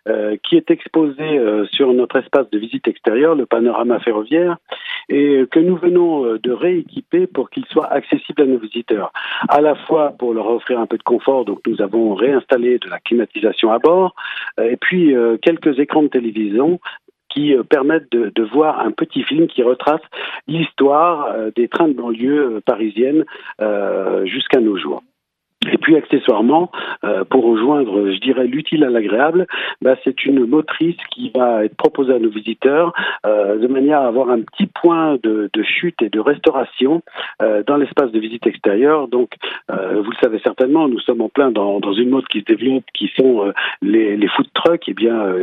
[0.07, 4.57] euh, qui est exposé euh, sur notre espace de visite extérieure, le panorama ferroviaire,
[5.09, 9.11] et que nous venons euh, de rééquiper pour qu'il soit accessible à nos visiteurs.
[9.49, 12.89] À la fois pour leur offrir un peu de confort, donc nous avons réinstallé de
[12.89, 14.15] la climatisation à bord,
[14.61, 16.79] et puis quelques écrans de télévision
[17.29, 20.01] qui permettent de, de, voir un petit film qui retrace
[20.47, 23.25] l'histoire des trains de banlieue parisienne
[24.25, 25.03] jusqu'à nos jours.
[25.67, 26.71] Et puis accessoirement,
[27.03, 29.45] euh, pour rejoindre, je dirais, l'utile à l'agréable,
[29.81, 32.93] bah, c'est une motrice qui va être proposée à nos visiteurs
[33.25, 37.01] euh, de manière à avoir un petit point de, de chute et de restauration
[37.41, 39.09] euh, dans l'espace de visite extérieure.
[39.09, 39.31] Donc,
[39.69, 42.45] euh, vous le savez certainement, nous sommes en plein dans, dans une mode qui se
[42.45, 44.87] développe, qui sont euh, les, les food trucks.
[44.87, 45.33] Et eh bien,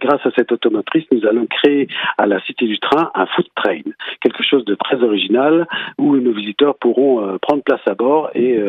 [0.00, 1.86] grâce à cette automotrice, nous allons créer
[2.18, 3.82] à la Cité du Train un food train,
[4.20, 8.60] quelque chose de très original où nos visiteurs pourront prendre place à bord et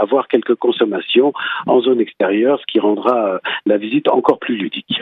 [0.00, 1.32] avoir quelques consommations
[1.66, 5.00] en zone extérieure, ce qui rendra euh, la visite encore plus ludique.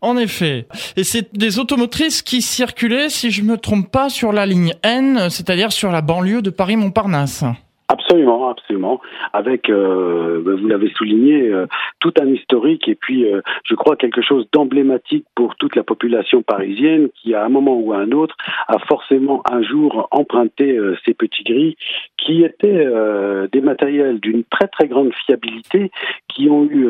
[0.00, 0.66] En effet.
[0.96, 5.30] Et c'est des automotrices qui circulaient, si je me trompe pas, sur la ligne N,
[5.30, 7.44] c'est-à-dire sur la banlieue de Paris-Montparnasse.
[8.06, 9.00] Absolument, absolument.
[9.32, 11.66] Avec, euh, ben, vous l'avez souligné, euh,
[11.98, 16.42] tout un historique et puis, euh, je crois, quelque chose d'emblématique pour toute la population
[16.42, 18.36] parisienne qui, à un moment ou à un autre,
[18.68, 21.76] a forcément un jour emprunté ces petits gris
[22.16, 22.86] qui étaient
[23.52, 25.90] des matériels d'une très très grande fiabilité,
[26.28, 26.84] qui ont eu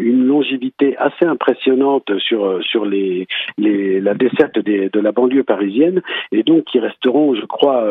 [0.00, 3.26] une longévité assez impressionnante sur sur les,
[3.58, 6.02] la desserte des, de la banlieue parisienne
[6.32, 7.84] et donc qui resteront, je crois,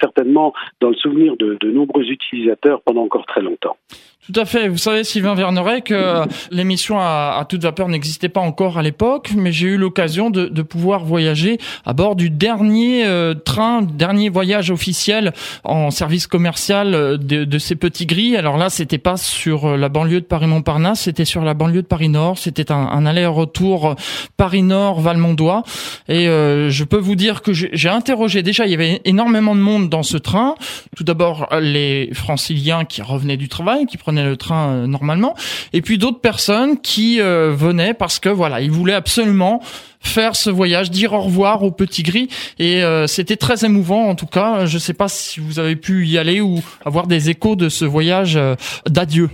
[0.00, 3.76] certainement dans le souvenir de, de nombreux utilisateurs pendant encore très longtemps.
[4.26, 4.68] Tout à fait.
[4.68, 9.50] Vous savez, Sylvain Verneret, que l'émission à, toute vapeur n'existait pas encore à l'époque, mais
[9.50, 11.56] j'ai eu l'occasion de, pouvoir voyager
[11.86, 15.32] à bord du dernier euh, train, dernier voyage officiel
[15.64, 18.36] en service commercial euh, de, ces petits gris.
[18.36, 21.86] Alors là, c'était pas sur euh, la banlieue de Paris-Montparnasse, c'était sur la banlieue de
[21.86, 22.36] Paris-Nord.
[22.36, 23.96] C'était un, aller-retour
[24.36, 25.62] Paris-Nord-Valmondois.
[26.08, 29.88] Et je peux vous dire que j'ai interrogé déjà, il y avait énormément de monde
[29.88, 30.54] dans ce train.
[30.94, 35.34] Tout d'abord, les franciliens qui revenaient du travail, qui le train euh, normalement,
[35.72, 39.62] et puis d'autres personnes qui euh, venaient parce que voilà, ils voulaient absolument
[40.00, 44.14] faire ce voyage, dire au revoir au petit gris, et euh, c'était très émouvant en
[44.14, 44.66] tout cas.
[44.66, 47.84] Je sais pas si vous avez pu y aller ou avoir des échos de ce
[47.84, 48.38] voyage
[48.86, 49.28] d'adieu.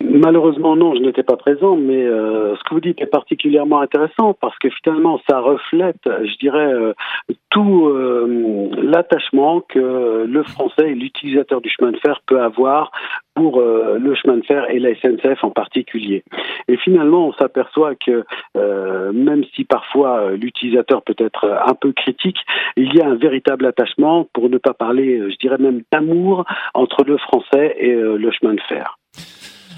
[0.00, 4.34] Malheureusement non, je n'étais pas présent, mais euh, ce que vous dites est particulièrement intéressant
[4.40, 6.92] parce que finalement ça reflète, je dirais, euh,
[7.50, 12.90] tout euh, l'attachement que le Français et l'utilisateur du chemin de fer peut avoir
[13.34, 16.22] pour le chemin de fer et la SNCF en particulier.
[16.68, 22.38] Et finalement, on s'aperçoit que même si parfois l'utilisateur peut être un peu critique,
[22.76, 27.02] il y a un véritable attachement, pour ne pas parler, je dirais même d'amour entre
[27.02, 28.98] le Français et le chemin de fer.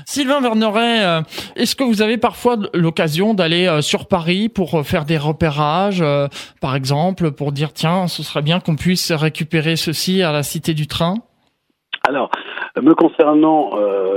[0.08, 1.22] Sylvain Verneret, euh,
[1.56, 6.02] est-ce que vous avez parfois l'occasion d'aller euh, sur Paris pour euh, faire des repérages,
[6.60, 10.74] par exemple, pour dire tiens, ce serait bien qu'on puisse récupérer ceci à la Cité
[10.74, 11.16] du Train?
[12.06, 12.30] Alors,
[12.80, 13.72] me concernant,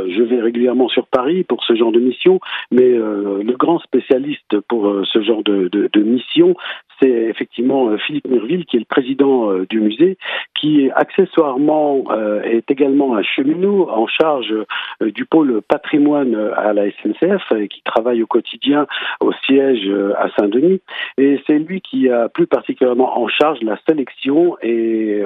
[0.07, 2.39] je vais régulièrement sur Paris pour ce genre de mission,
[2.71, 6.55] mais le grand spécialiste pour ce genre de, de, de mission,
[7.01, 10.17] c'est effectivement euh, Philippe Mirville, qui est le président euh, du musée,
[10.59, 14.53] qui accessoirement euh, est également un cheminot en charge
[15.01, 18.87] du pôle patrimoine à la SNCF et qui travaille au quotidien
[19.21, 20.81] au siège à Saint-Denis.
[21.17, 25.21] Et c'est lui qui a plus particulièrement en charge la sélection et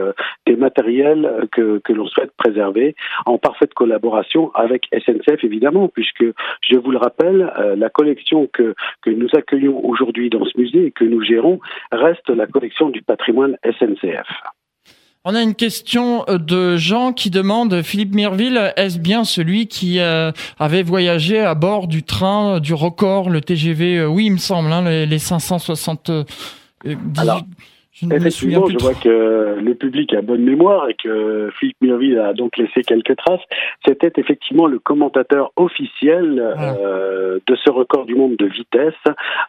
[0.45, 2.31] des matériels que, que l'on souhaite
[3.25, 6.25] en parfaite collaboration avec SNCF évidemment, puisque
[6.61, 10.91] je vous le rappelle, la collection que, que nous accueillons aujourd'hui dans ce musée et
[10.91, 11.59] que nous gérons
[11.91, 14.27] reste la collection du patrimoine SNCF.
[15.25, 20.01] On a une question euh, de Jean qui demande Philippe Mirville, est-ce bien celui qui
[20.01, 24.37] euh, avait voyagé à bord du train du record, le TGV euh, Oui, il me
[24.37, 26.11] semble, hein, les, 560.
[27.93, 32.33] Je Effectivement, je vois que le public a bonne mémoire et que Philippe Mirville a
[32.33, 33.41] donc laissé quelques traces.
[33.85, 36.73] C'était effectivement le commentateur officiel ah.
[36.79, 38.95] euh, de ce record du monde de vitesse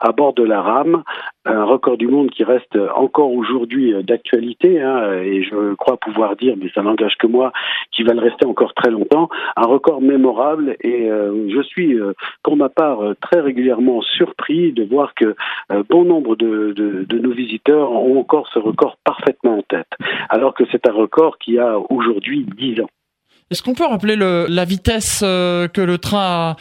[0.01, 1.03] à bord de la rame,
[1.47, 6.55] un record du monde qui reste encore aujourd'hui d'actualité hein, et je crois pouvoir dire,
[6.61, 7.51] mais ça n'engage que moi,
[7.93, 12.13] qu'il va le rester encore très longtemps, un record mémorable et euh, je suis euh,
[12.43, 15.35] pour ma part très régulièrement surpris de voir que
[15.89, 19.89] bon nombre de, de, de nos visiteurs ont encore ce record parfaitement en tête,
[20.29, 22.91] alors que c'est un record qui a aujourd'hui 10 ans.
[23.51, 26.57] Est-ce qu'on peut rappeler le, la vitesse euh, que le train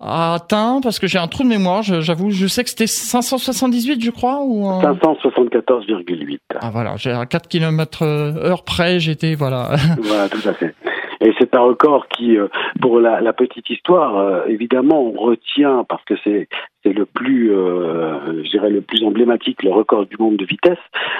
[0.00, 0.80] a, atteint?
[0.82, 2.30] Parce que j'ai un trou de mémoire, j'avoue.
[2.30, 6.38] Je sais que c'était 578, je crois ou 574,8.
[6.60, 9.70] Ah voilà, j'ai à 4 km heure près, j'étais, voilà.
[10.02, 10.74] Voilà, tout à fait.
[11.20, 12.48] Et c'est un record qui, euh,
[12.80, 16.48] pour la, la petite histoire, euh, évidemment, on retient parce que c'est
[16.86, 20.78] c'est le plus, euh, je dirais le plus emblématique, le record du monde de vitesse.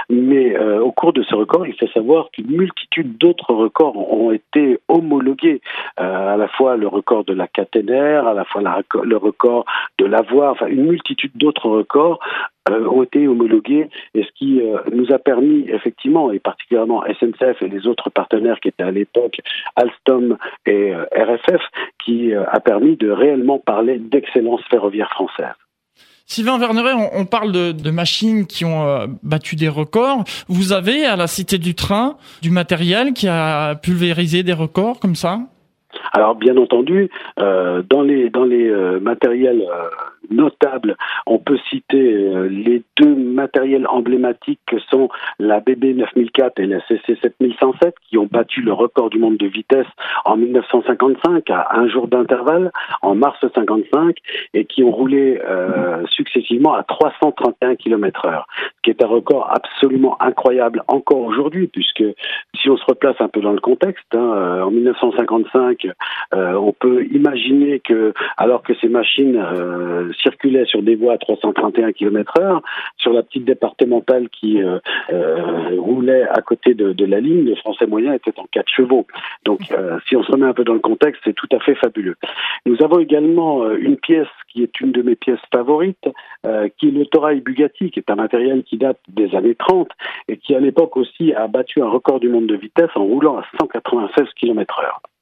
[0.08, 4.30] Mais euh, au cours de ce record, il faut savoir qu'une multitude d'autres records ont
[4.30, 5.60] été homologués,
[6.00, 9.64] euh, à la fois le record de la caténaire, à la fois le record
[9.98, 12.20] de la voie, enfin une multitude d'autres records
[12.68, 17.62] euh, ont été homologués et ce qui euh, nous a permis effectivement et particulièrement SNCF
[17.62, 19.40] et les autres partenaires qui étaient à l'époque
[19.76, 21.62] Alstom et euh, RFF
[22.04, 25.54] qui a permis de réellement parler d'excellence ferroviaire française.
[26.26, 30.24] Sylvain Verneret, on, parle de, machines qui ont battu des records.
[30.48, 35.14] Vous avez à la Cité du Train du matériel qui a pulvérisé des records comme
[35.14, 35.38] ça?
[36.12, 39.88] Alors bien entendu, euh, dans les dans les euh, matériels euh,
[40.30, 45.08] notables, on peut citer euh, les deux matériels emblématiques que sont
[45.38, 49.46] la BB 9004 et la CC 7107 qui ont battu le record du monde de
[49.46, 49.86] vitesse
[50.24, 52.70] en 1955 à un jour d'intervalle
[53.02, 54.16] en mars 55
[54.54, 55.40] et qui ont roulé
[56.10, 62.04] successivement à 331 km/h, ce qui est un record absolument incroyable encore aujourd'hui puisque
[62.54, 65.86] si on se replace un peu dans le contexte, hein, en 1955
[66.34, 71.18] euh, on peut imaginer que, alors que ces machines euh, circulaient sur des voies à
[71.18, 72.60] 331 km/h,
[72.96, 74.78] sur la petite départementale qui euh,
[75.78, 79.06] roulait à côté de, la ligne, le français moyen était en 4 chevaux.
[79.44, 79.60] Donc,
[80.08, 82.16] si on se remet un peu dans le contexte, c'est tout à fait fabuleux.
[82.64, 86.08] Nous avons également une pièce qui est une de mes pièces favorites,
[86.78, 89.88] qui est le Torail Bugatti, qui est un matériel qui date des années 30
[90.28, 93.38] et qui à l'époque aussi a battu un record du monde de vitesse en roulant
[93.38, 95.15] à 196 km/h.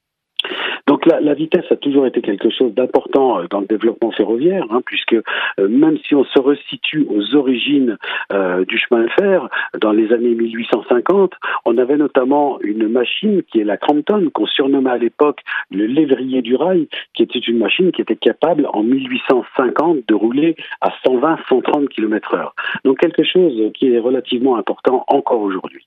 [0.87, 4.81] Donc la, vitesse a toujours été quelque chose d'important euh, dans le développement ferroviaire, hein,
[4.85, 7.97] puisque euh, même si on se resitue aux origines
[8.33, 9.49] euh, du chemin de fer,
[9.81, 11.33] dans les années 1850,
[11.65, 16.43] on avait notamment une machine qui est la Crampton, qu'on surnommait à l'époque le lévrier
[16.43, 21.89] du rail, qui était une machine qui était capable en 1850 de rouler à 120-130
[21.89, 22.51] km/h.
[22.85, 25.87] Donc quelque chose qui est relativement important encore aujourd'hui.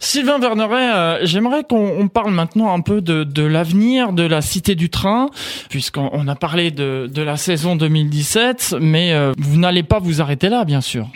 [0.00, 4.90] Sylvain Verneret, euh, j'aimerais qu'on parle maintenant un peu de, l'avenir de la Cité du
[4.90, 5.30] Train,
[5.68, 10.48] puisqu'on a parlé de, de, la saison 2017, mais euh, vous n'allez pas vous arrêter
[10.48, 11.08] là, bien sûr.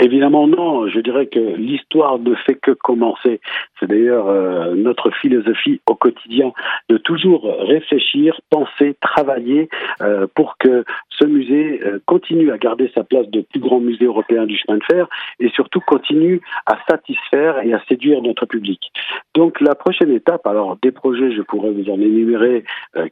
[0.00, 3.40] Évidemment non, je dirais que l'histoire ne fait que commencer.
[3.78, 6.52] C'est d'ailleurs euh, notre philosophie au quotidien
[6.88, 9.68] de toujours réfléchir, penser, travailler
[10.00, 14.04] euh, pour que ce musée euh, continue à garder sa place de plus grand musée
[14.04, 15.08] européen du chemin de fer
[15.40, 18.92] et surtout continue à satisfaire et à séduire notre public.
[19.34, 22.64] Donc la prochaine étape, alors des projets, je pourrais vous en énumérer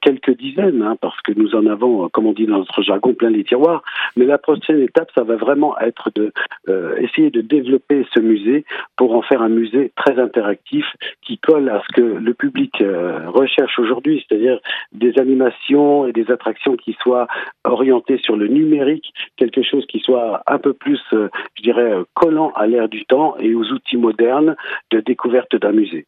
[0.03, 3.31] quelques dizaines, hein, parce que nous en avons, comme on dit dans notre jargon, plein
[3.31, 3.83] les tiroirs,
[4.17, 6.33] mais la prochaine étape, ça va vraiment être de
[6.77, 8.65] euh, essayer de développer ce musée
[8.97, 10.85] pour en faire un musée très interactif
[11.23, 14.59] qui colle à ce que le public euh, recherche aujourd'hui, c'est-à-dire
[14.93, 17.27] des animations et des attractions qui soient
[17.65, 22.53] orientées sur le numérique, quelque chose qui soit un peu plus, euh, je dirais, collant
[22.55, 24.57] à l'ère du temps et aux outils modernes
[24.91, 26.07] de découverte d'un musée.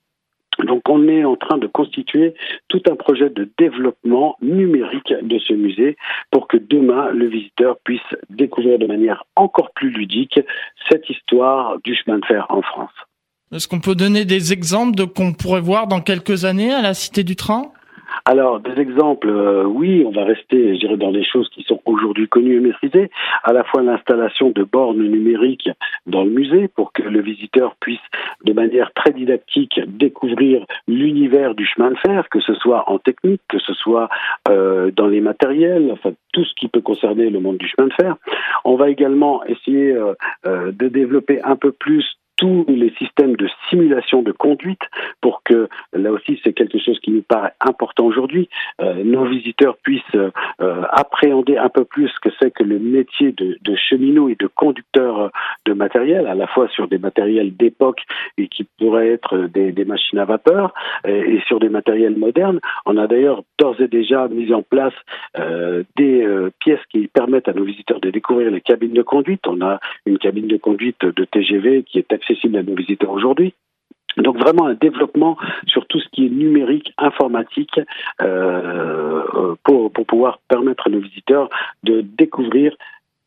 [0.64, 2.34] Donc on est en train de constituer
[2.68, 5.96] tout un projet de développement numérique de ce musée
[6.30, 10.40] pour que demain le visiteur puisse découvrir de manière encore plus ludique
[10.90, 12.90] cette histoire du chemin de fer en France.
[13.52, 16.92] Est-ce qu'on peut donner des exemples de qu'on pourrait voir dans quelques années à la
[16.92, 17.72] Cité du Train?
[18.24, 21.80] Alors, des exemples, euh, oui, on va rester, je dirais, dans les choses qui sont
[21.84, 23.10] aujourd'hui connues et maîtrisées,
[23.42, 25.70] à la fois l'installation de bornes numériques
[26.06, 28.00] dans le musée pour que le visiteur puisse,
[28.44, 33.42] de manière très didactique, découvrir l'univers du chemin de fer, que ce soit en technique,
[33.48, 34.08] que ce soit
[34.48, 37.94] euh, dans les matériels, enfin tout ce qui peut concerner le monde du chemin de
[37.94, 38.16] fer.
[38.64, 44.22] On va également essayer euh, de développer un peu plus tous les systèmes de simulation
[44.22, 44.80] de conduite
[45.20, 48.48] pour que, là aussi c'est quelque chose qui nous paraît important aujourd'hui,
[48.80, 50.30] euh, nos visiteurs puissent euh,
[50.90, 54.46] appréhender un peu plus ce que c'est que le métier de, de, cheminot et de
[54.46, 55.30] conducteur
[55.66, 58.00] de matériel, à la fois sur des matériels d'époque
[58.38, 60.72] et qui pourraient être des, des machines à vapeur
[61.06, 62.60] et, et, sur des matériels modernes.
[62.86, 64.94] On a d'ailleurs d'ores et déjà mis en place
[65.38, 69.46] euh, des euh, pièces qui permettent à nos visiteurs de découvrir les cabines de conduite.
[69.46, 73.54] On a une cabine de conduite de TGV qui est à nos visiteurs aujourd'hui.
[74.16, 75.36] Donc vraiment un développement
[75.66, 77.80] sur tout ce qui est numérique, informatique,
[78.20, 81.48] euh, pour, pour pouvoir permettre à nos visiteurs
[81.84, 82.74] de découvrir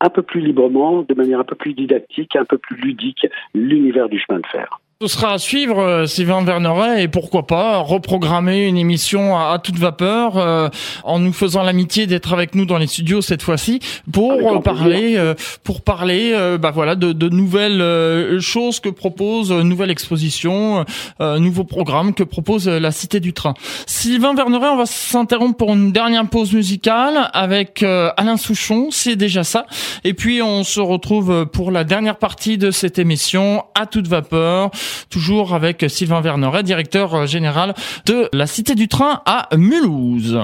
[0.00, 4.08] un peu plus librement, de manière un peu plus didactique, un peu plus ludique, l'univers
[4.08, 4.81] du chemin de fer.
[5.02, 9.76] Ce sera à suivre, euh, Sylvain Verneret, et pourquoi pas reprogrammer une émission à, toute
[9.76, 10.68] vapeur euh,
[11.02, 13.80] en nous faisant l'amitié d'être avec nous dans les studios cette fois-ci
[14.12, 15.34] pour parler, euh,
[15.64, 20.84] pour parler, bah voilà, de, de nouvelles choses que propose, nouvelle exposition,
[21.18, 23.54] nouveaux programmes que propose la Cité du Train.
[23.86, 29.42] Sylvain Verneret, on va s'interrompre pour une dernière pause musicale avec Alain Souchon, c'est déjà
[29.42, 29.66] ça,
[30.04, 34.70] et puis on se retrouve pour la dernière partie de cette émission à toute vapeur
[35.10, 37.74] toujours avec Sylvain Verneret, directeur général
[38.06, 40.38] de la Cité du Train à Mulhouse.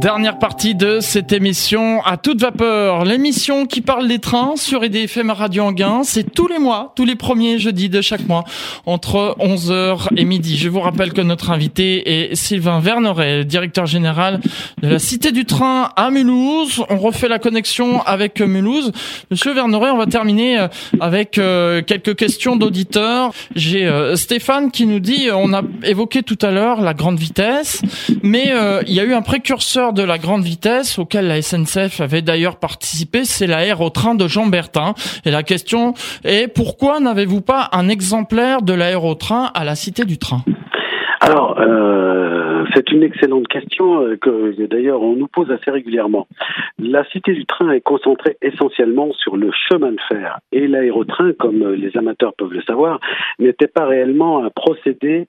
[0.00, 3.04] Dernière partie de cette émission à toute vapeur.
[3.04, 6.02] L'émission qui parle des trains sur EDFM Radio Anguin.
[6.04, 8.44] C'est tous les mois, tous les premiers jeudis de chaque mois,
[8.86, 10.56] entre 11h et midi.
[10.56, 14.38] Je vous rappelle que notre invité est Sylvain Verneret, directeur général
[14.80, 16.84] de la Cité du Train à Mulhouse.
[16.90, 18.92] On refait la connexion avec Mulhouse.
[19.32, 20.68] Monsieur Verneret, on va terminer euh,
[21.00, 23.32] avec euh, quelques questions d'auditeurs.
[23.56, 27.82] J'ai euh, Stéphane qui nous dit, on a évoqué tout à l'heure la grande vitesse,
[28.22, 28.52] mais
[28.86, 32.56] il y a eu un précurseur de la grande vitesse auquel la SNCF avait d'ailleurs
[32.56, 34.94] participé, c'est l'aérotrain de Jean Bertin.
[35.24, 40.18] Et la question est pourquoi n'avez-vous pas un exemplaire de l'aérotrain à la Cité du
[40.18, 40.42] Train?
[41.20, 46.26] Alors, euh, c'est une excellente question euh, que d'ailleurs on nous pose assez régulièrement.
[46.78, 51.62] La Cité du Train est concentrée essentiellement sur le chemin de fer et l'aérotrain, comme
[51.62, 53.00] euh, les amateurs peuvent le savoir,
[53.38, 55.26] n'était pas réellement un procédé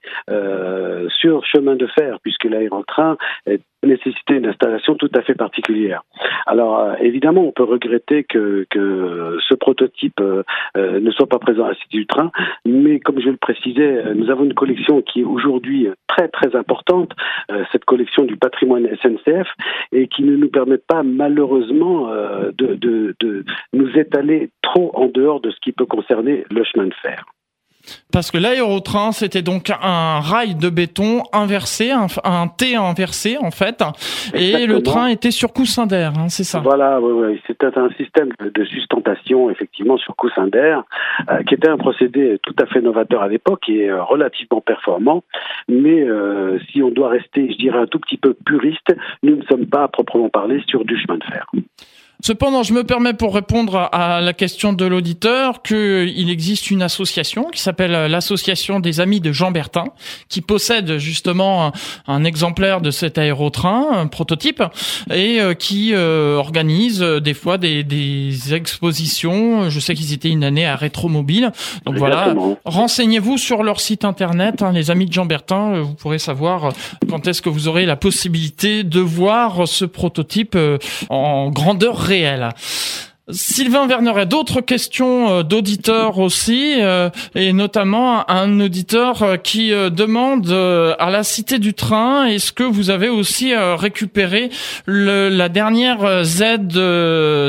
[1.20, 3.16] sur chemin de fer puisque l'aérotrain
[3.46, 6.02] est nécessité une installation tout à fait particulière.
[6.46, 8.66] Alors euh, évidemment, on peut regretter que,
[9.48, 10.42] ce prototype euh,
[10.76, 12.30] euh, ne soit pas présent à la Cité du Train,
[12.64, 17.12] mais comme je le précisais, nous avons une collection qui est aujourd'hui très très importante,
[17.72, 19.48] cette collection du patrimoine SNCF,
[19.92, 25.40] et qui ne nous permet pas malheureusement de, de, de nous étaler trop en dehors
[25.40, 27.24] de ce qui peut concerner le chemin de fer.
[28.12, 33.82] Parce que l'aérotrain, c'était donc un rail de béton inversé, un, T inversé en fait,
[34.34, 37.40] et le train était sur coussin d'air, hein, c'est ça Voilà, oui, oui.
[37.46, 40.84] c'était un système de sustentation effectivement sur coussin d'air,
[41.30, 45.22] euh, qui était un procédé tout à fait novateur à l'époque et euh, relativement performant.
[45.68, 49.42] Mais euh, si on doit rester, je dirais, un tout petit peu puriste, nous ne
[49.44, 51.50] sommes pas à proprement parler sur du chemin de fer.
[52.22, 57.44] Cependant, je me permets pour répondre à la question de l'auditeur qu'il existe une association
[57.50, 59.86] qui s'appelle l'association des amis de Jean Bertin,
[60.28, 61.72] qui possède justement
[62.06, 64.62] un, exemplaire de cet aérotrain, un prototype,
[65.12, 69.70] et euh, qui euh, organise euh, des fois des, des, expositions.
[69.70, 71.52] Je sais qu'ils étaient une année à Rétromobile.
[71.86, 75.80] Donc voilà, renseignez-vous sur leur site internet, hein, les amis de Jean Bertin.
[75.80, 76.72] Vous pourrez savoir
[77.08, 80.56] quand est-ce que vous aurez la possibilité de voir ce prototype
[81.08, 82.52] en grandeur réel.
[83.32, 90.50] Sylvain Verneret, d'autres questions euh, d'auditeurs aussi, euh, et notamment un auditeur euh, qui demande
[90.50, 94.50] à la Cité du Train, est-ce que vous avez aussi récupéré
[94.86, 96.42] la dernière Z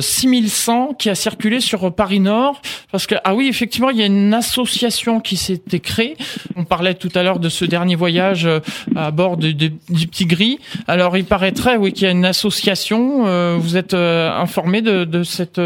[0.02, 2.62] 6100 qui a circulé sur Paris Nord?
[2.92, 6.18] Parce que, ah oui, effectivement, il y a une association qui s'était créée.
[6.56, 8.48] On parlait tout à l'heure de ce dernier voyage
[8.96, 9.72] à bord du
[10.08, 10.60] Petit Gris.
[10.88, 13.58] Alors, il paraîtrait, oui, qu'il y a une association.
[13.58, 15.60] Vous êtes informé de, de cette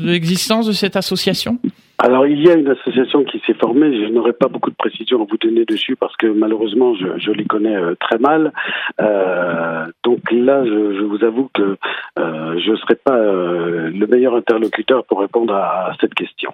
[0.00, 1.58] de l'existence de cette association
[2.02, 5.22] alors il y a une association qui s'est formée, je n'aurai pas beaucoup de précisions
[5.22, 8.52] à vous donner dessus parce que malheureusement je, les connais euh, très mal.
[9.00, 11.76] Euh, donc là je, vous avoue que
[12.18, 16.52] euh, je ne serai pas le meilleur interlocuteur pour répondre à cette question.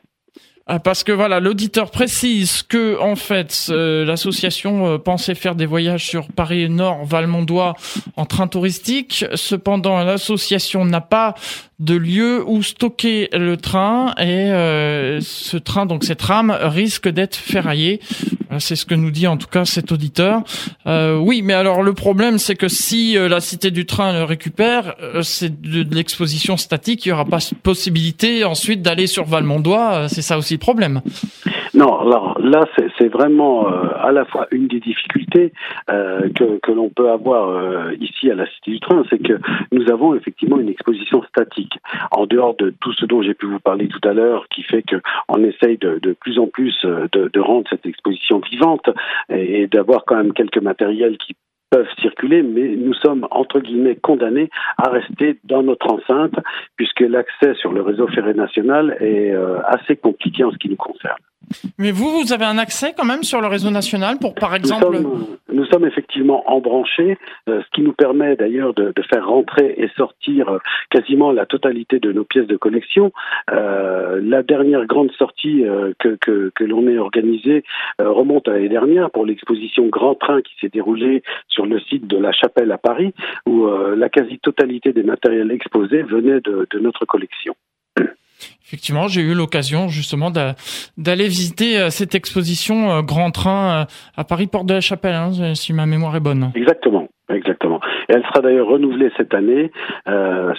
[0.70, 6.04] Ah, parce que voilà, l'auditeur précise que en fait l'association euh, pensait faire des voyages
[6.04, 7.74] sur Paris Nord, Valmondois
[8.16, 9.24] en train touristique.
[9.34, 11.34] Cependant, l'association n'a pas
[11.78, 17.36] de lieu où stocker le train et euh, ce train, donc cette rame, risque d'être
[17.36, 18.00] ferraillé.
[18.58, 20.42] C'est ce que nous dit en tout cas cet auditeur.
[20.86, 24.94] Euh, oui, mais alors le problème, c'est que si la Cité du Train le récupère,
[25.22, 27.06] c'est de, l'exposition statique.
[27.06, 30.08] Il n'y aura pas possibilité ensuite d'aller sur Valmondois.
[30.08, 31.00] C'est ça aussi problème.
[31.74, 32.66] Non, alors là,
[32.98, 35.52] c'est vraiment euh, à la fois une des difficultés
[35.90, 39.38] euh, que, l'on peut avoir euh, ici à la Cité du Train, c'est que
[39.70, 41.78] nous avons effectivement une exposition statique.
[42.10, 44.82] En dehors de tout ce dont j'ai pu vous parler tout à l'heure, qui fait
[44.82, 48.88] qu'on essaye de, plus en plus de rendre cette exposition vivante
[49.30, 51.36] et, et d'avoir quand même quelques matériels qui
[51.70, 56.34] peuvent circuler, mais nous sommes entre guillemets condamnés à rester dans notre enceinte,
[56.76, 60.76] puisque l'accès sur le réseau ferré national est euh, assez compliqué en ce qui nous
[60.76, 61.18] concerne.
[61.78, 64.86] Mais vous, vous avez un accès quand même sur le réseau national pour, par exemple...
[65.50, 67.18] Nous sommes, effectivement embranchés,
[67.48, 70.58] euh, ce qui nous permet d'ailleurs de, faire rentrer et sortir euh,
[70.90, 73.12] quasiment la totalité de nos pièces de collection.
[73.50, 75.64] Euh, la dernière grande sortie
[75.98, 77.64] que, que, que l'on ait organisée
[77.98, 82.18] remonte à l'année dernière pour l'exposition Grand Train qui s'est déroulée sur le site de
[82.18, 83.14] la Chapelle à Paris,
[83.46, 83.66] où
[83.96, 87.54] la quasi-totalité des matériels exposés venait de, de notre collection.
[88.68, 93.84] Effectivement, j'ai eu l'occasion justement d'aller visiter euh, cette exposition euh, Grand Train euh,
[94.14, 96.52] à Paris Porte de la Chapelle, hein, si ma mémoire est bonne.
[96.54, 97.08] Exactement.
[97.30, 97.80] Exactement.
[98.08, 99.70] Et elle sera d'ailleurs renouvelée cette année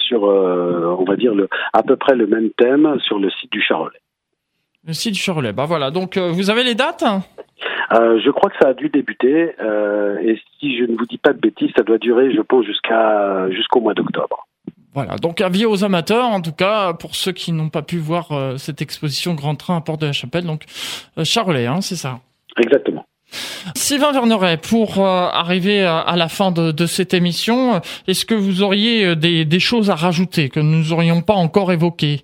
[0.06, 3.60] sur, on va dire, le, à peu près le même thème sur le site du
[3.60, 3.98] Charolais.
[4.86, 5.52] Le site du Charolais.
[5.52, 5.90] Bah voilà.
[5.90, 7.02] Donc, vous avez les dates?
[7.90, 9.52] Je crois que ça a dû débuter.
[10.22, 13.50] et si je ne vous dis pas de bêtises, ça doit durer, je pense, jusqu'à
[13.50, 14.46] jusqu'au mois d'octobre.
[14.92, 18.32] Voilà, donc avis aux amateurs, en tout cas pour ceux qui n'ont pas pu voir
[18.32, 20.64] euh, cette exposition Grand Train à Porte de la Chapelle, donc
[21.16, 22.18] euh, Charolais, hein, c'est ça.
[22.60, 23.04] Exactement.
[23.76, 28.62] Sylvain Verneret, pour euh, arriver à, la fin de, de cette émission, est-ce que vous
[28.62, 32.22] auriez des, des, choses à rajouter que nous n'aurions pas encore évoquées?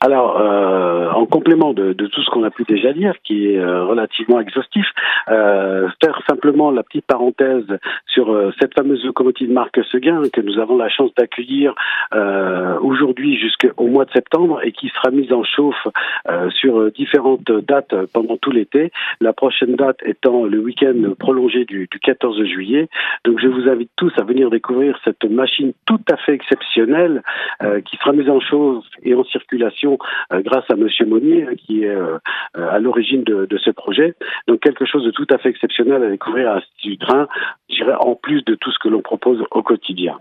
[0.00, 3.84] Alors, euh, en complément de, tout ce qu'on a pu déjà dire, qui est euh,
[3.84, 4.86] relativement exhaustif,
[5.28, 7.66] euh, faire simplement la petite parenthèse
[8.06, 11.74] sur cette fameuse locomotive marque Seguin que nous avons la chance d'accueillir
[12.80, 15.86] aujourd'hui jusqu'au mois de septembre et qui sera mise en chauffe
[16.50, 18.92] sur différentes dates pendant tout l'été.
[19.20, 22.88] La prochaine date étant le week-end prolongé du, du 14 juillet.
[23.24, 27.22] Donc, je vous invite tous à venir découvrir cette machine tout à fait exceptionnelle
[27.84, 29.98] qui sera mise en chauffe et en circulation
[30.32, 32.18] euh, grâce à Monsieur Monnier hein, qui est euh,
[32.56, 34.14] euh, à l'origine de, ce projet.
[34.48, 38.42] Donc quelque chose de tout à fait exceptionnel à découvrir à je dirais en plus
[38.42, 40.16] de tout ce que l'on propose au quotidien.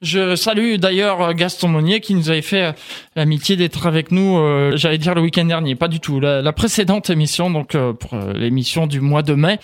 [0.00, 2.74] Je salue d'ailleurs Gaston Monnier qui nous avait fait
[3.14, 4.36] l'amitié d'être avec nous,
[4.74, 9.00] j'allais dire le week-end dernier, pas du tout, la, précédente émission, donc pour l'émission du
[9.00, 9.58] mois de mai.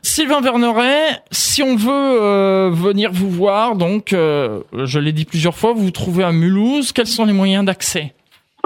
[0.00, 5.84] Sylvain Verneret, si on veut venir vous voir, donc je l'ai dit plusieurs fois, vous
[5.84, 8.14] vous trouvez à Mulhouse, quels sont les moyens d'accès?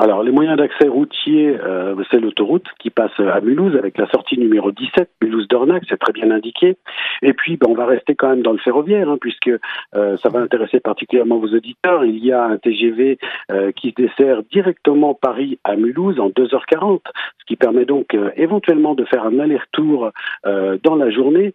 [0.00, 4.38] Alors, les moyens d'accès routiers, euh, c'est l'autoroute qui passe à Mulhouse avec la sortie
[4.38, 6.76] numéro 17, Mulhouse-Dornac, c'est très bien indiqué.
[7.22, 9.50] Et puis, ben, on va rester quand même dans le ferroviaire, hein, puisque
[9.96, 12.04] euh, ça va intéresser particulièrement vos auditeurs.
[12.04, 13.18] Il y a un TGV
[13.50, 17.00] euh, qui dessert directement Paris à Mulhouse en 2h40,
[17.38, 20.10] ce qui permet donc éventuellement de faire un aller-retour
[20.44, 21.54] dans la journée.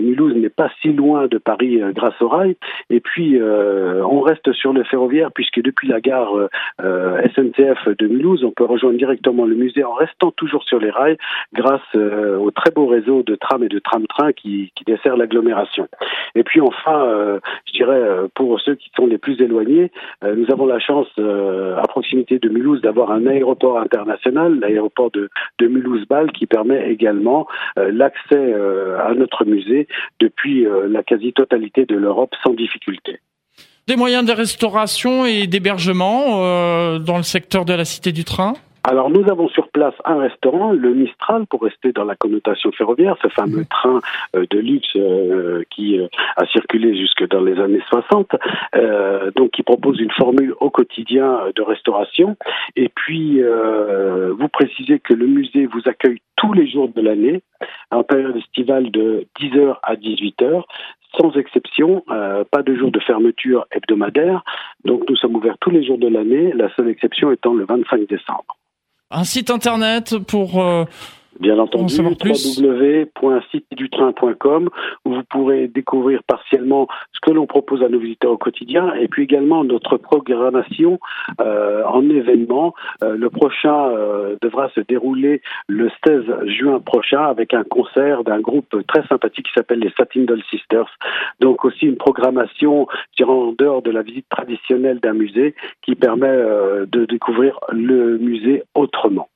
[0.00, 2.56] Mulhouse n'est pas si loin de Paris grâce au rail.
[2.88, 8.50] Et puis, on reste sur le ferroviaire, puisque depuis la gare SNCF, de Mulhouse, on
[8.50, 11.16] peut rejoindre directement le musée en restant toujours sur les rails
[11.52, 15.88] grâce euh, au très beau réseau de trams et de tram-train qui, dessert l'agglomération.
[16.34, 19.90] Et puis enfin, euh, je dirais euh, pour ceux qui sont les plus éloignés,
[20.22, 25.66] nous avons la chance à proximité de Mulhouse d'avoir un aéroport international, l'aéroport de, de
[25.66, 27.46] Mulhouse-Bâle, qui permet également
[27.76, 28.54] l'accès
[29.00, 29.86] à notre musée
[30.20, 33.20] depuis la quasi-totalité de l'Europe sans difficulté.
[33.86, 38.54] Des moyens de restauration et d'hébergement euh, dans le secteur de la Cité du Train?
[38.84, 43.16] Alors nous avons sur place un restaurant, le Mistral, pour rester dans la connotation ferroviaire,
[43.22, 44.00] ce fameux train
[44.36, 45.98] euh, de luxe euh, qui
[46.36, 48.30] a circulé jusque dans les années 60,
[49.36, 52.36] donc qui propose une formule au quotidien de restauration.
[52.76, 57.42] Et puis vous précisez que le musée vous accueille tous les jours de l'année,
[57.90, 60.64] en période estivale de 10h à 18h
[61.18, 64.42] sans exception, euh, pas de jour de fermeture hebdomadaire.
[64.84, 68.08] Donc nous sommes ouverts tous les jours de l'année, la seule exception étant le 25
[68.08, 68.56] décembre.
[69.16, 70.86] Un site internet pour euh,
[71.40, 74.70] Bien entendu, www.citedutrain.com
[75.04, 79.08] où vous pourrez découvrir partiellement ce que l'on propose à nos visiteurs au quotidien et
[79.08, 81.00] puis également notre programmation
[81.40, 82.72] euh, en événement.
[83.02, 88.38] Euh, le prochain euh, devra se dérouler le 16 juin prochain avec un concert d'un
[88.40, 90.96] groupe très sympathique qui s'appelle les Satin Doll Sisters.
[91.40, 92.86] Donc aussi une programmation,
[93.22, 96.36] en dehors de la visite traditionnelle d'un musée qui permet
[96.86, 99.30] de découvrir le musée autrement.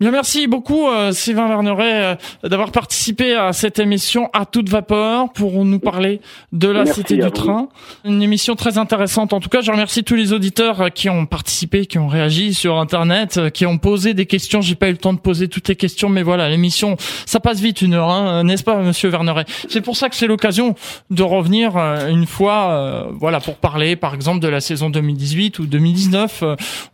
[0.00, 2.04] Bien, merci beaucoup euh, Sylvain Verneret
[2.44, 6.20] euh, d'avoir participé à cette émission à toute vapeur pour nous parler
[6.52, 7.68] de la Cité du Train.
[8.04, 9.32] Une émission très intéressante.
[9.32, 12.54] En tout cas, je remercie tous les auditeurs euh, qui ont participé, qui ont réagi
[12.54, 14.60] sur Internet, qui ont posé des questions.
[14.60, 16.96] J'ai pas eu le temps de poser toutes les questions, mais voilà, l'émission,
[17.26, 19.46] ça passe vite une heure, hein, n'est-ce pas, Monsieur Verneret?
[19.68, 20.76] C'est pour ça que c'est l'occasion
[21.10, 26.44] de revenir une fois, voilà, pour parler, par exemple, de la saison 2018 ou 2019.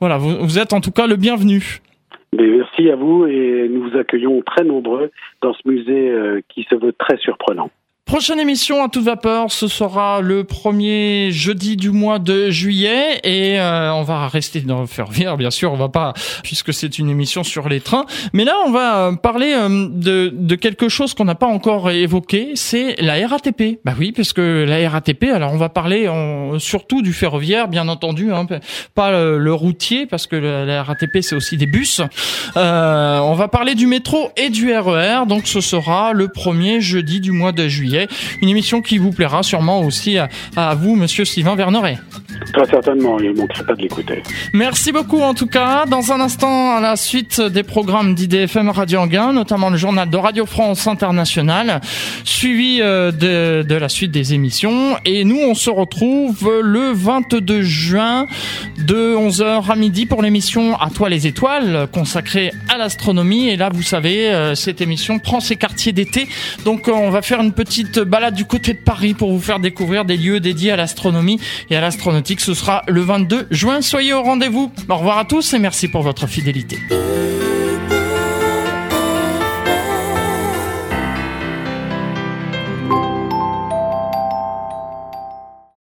[0.01, 1.83] voilà, vous, vous êtes en tout cas le bienvenu
[2.37, 5.11] merci à vous et nous vous accueillons très nombreux
[5.41, 7.71] dans ce musée euh, qui se veut très surprenant.
[8.07, 13.59] Prochaine émission à toute vapeur, ce sera le premier jeudi du mois de juillet et
[13.59, 17.09] euh, on va rester dans le ferroviaire, bien sûr, on va pas puisque c'est une
[17.09, 18.05] émission sur les trains.
[18.35, 21.91] Mais là, on va euh, parler euh, de, de quelque chose qu'on n'a pas encore
[21.91, 23.81] évoqué, c'est la RATP.
[23.87, 26.07] Bah oui, parce que la RATP, alors on va parler
[26.59, 28.47] surtout du ferroviaire, bien entendu, hein,
[28.95, 32.03] pas le, routier parce que la, RATP c'est aussi des bus.
[32.55, 37.21] on va parler du métro et du RER, e donc ce sera le premier jeudi
[37.21, 37.94] du mois de juillet.
[38.43, 41.99] Une émission qui vous plaira sûrement aussi à, vous, monsieur Sylvain Verneret.
[42.53, 44.23] Très certainement, il ne manquerait pas de l'écouter.
[44.53, 45.87] Merci beaucoup en tout cas.
[45.87, 50.17] Dans un instant, à la suite des programmes d'IDFM Radio Anguin, notamment le journal de
[50.17, 51.81] Radio France International,
[52.25, 54.97] suivi euh, de, de la suite des émissions.
[55.05, 58.27] Et nous, on se retrouve le 22 juin
[58.79, 63.49] de 11h à midi pour l'émission À toi les étoiles, consacrée à l'astronomie.
[63.49, 66.29] Et là, vous savez, euh, cette émission prend ses quartiers d'été.
[66.65, 67.53] Donc, euh, on va faire une
[68.01, 71.77] balade du côté de Paris pour vous faire découvrir des lieux dédiés à l'astronomie et
[71.77, 72.41] à l'astronautique.
[72.41, 73.81] Ce sera le 22 juin.
[73.83, 74.73] Soyez au rendez-vous.
[74.89, 76.79] Au revoir à tous et merci pour votre fidélité.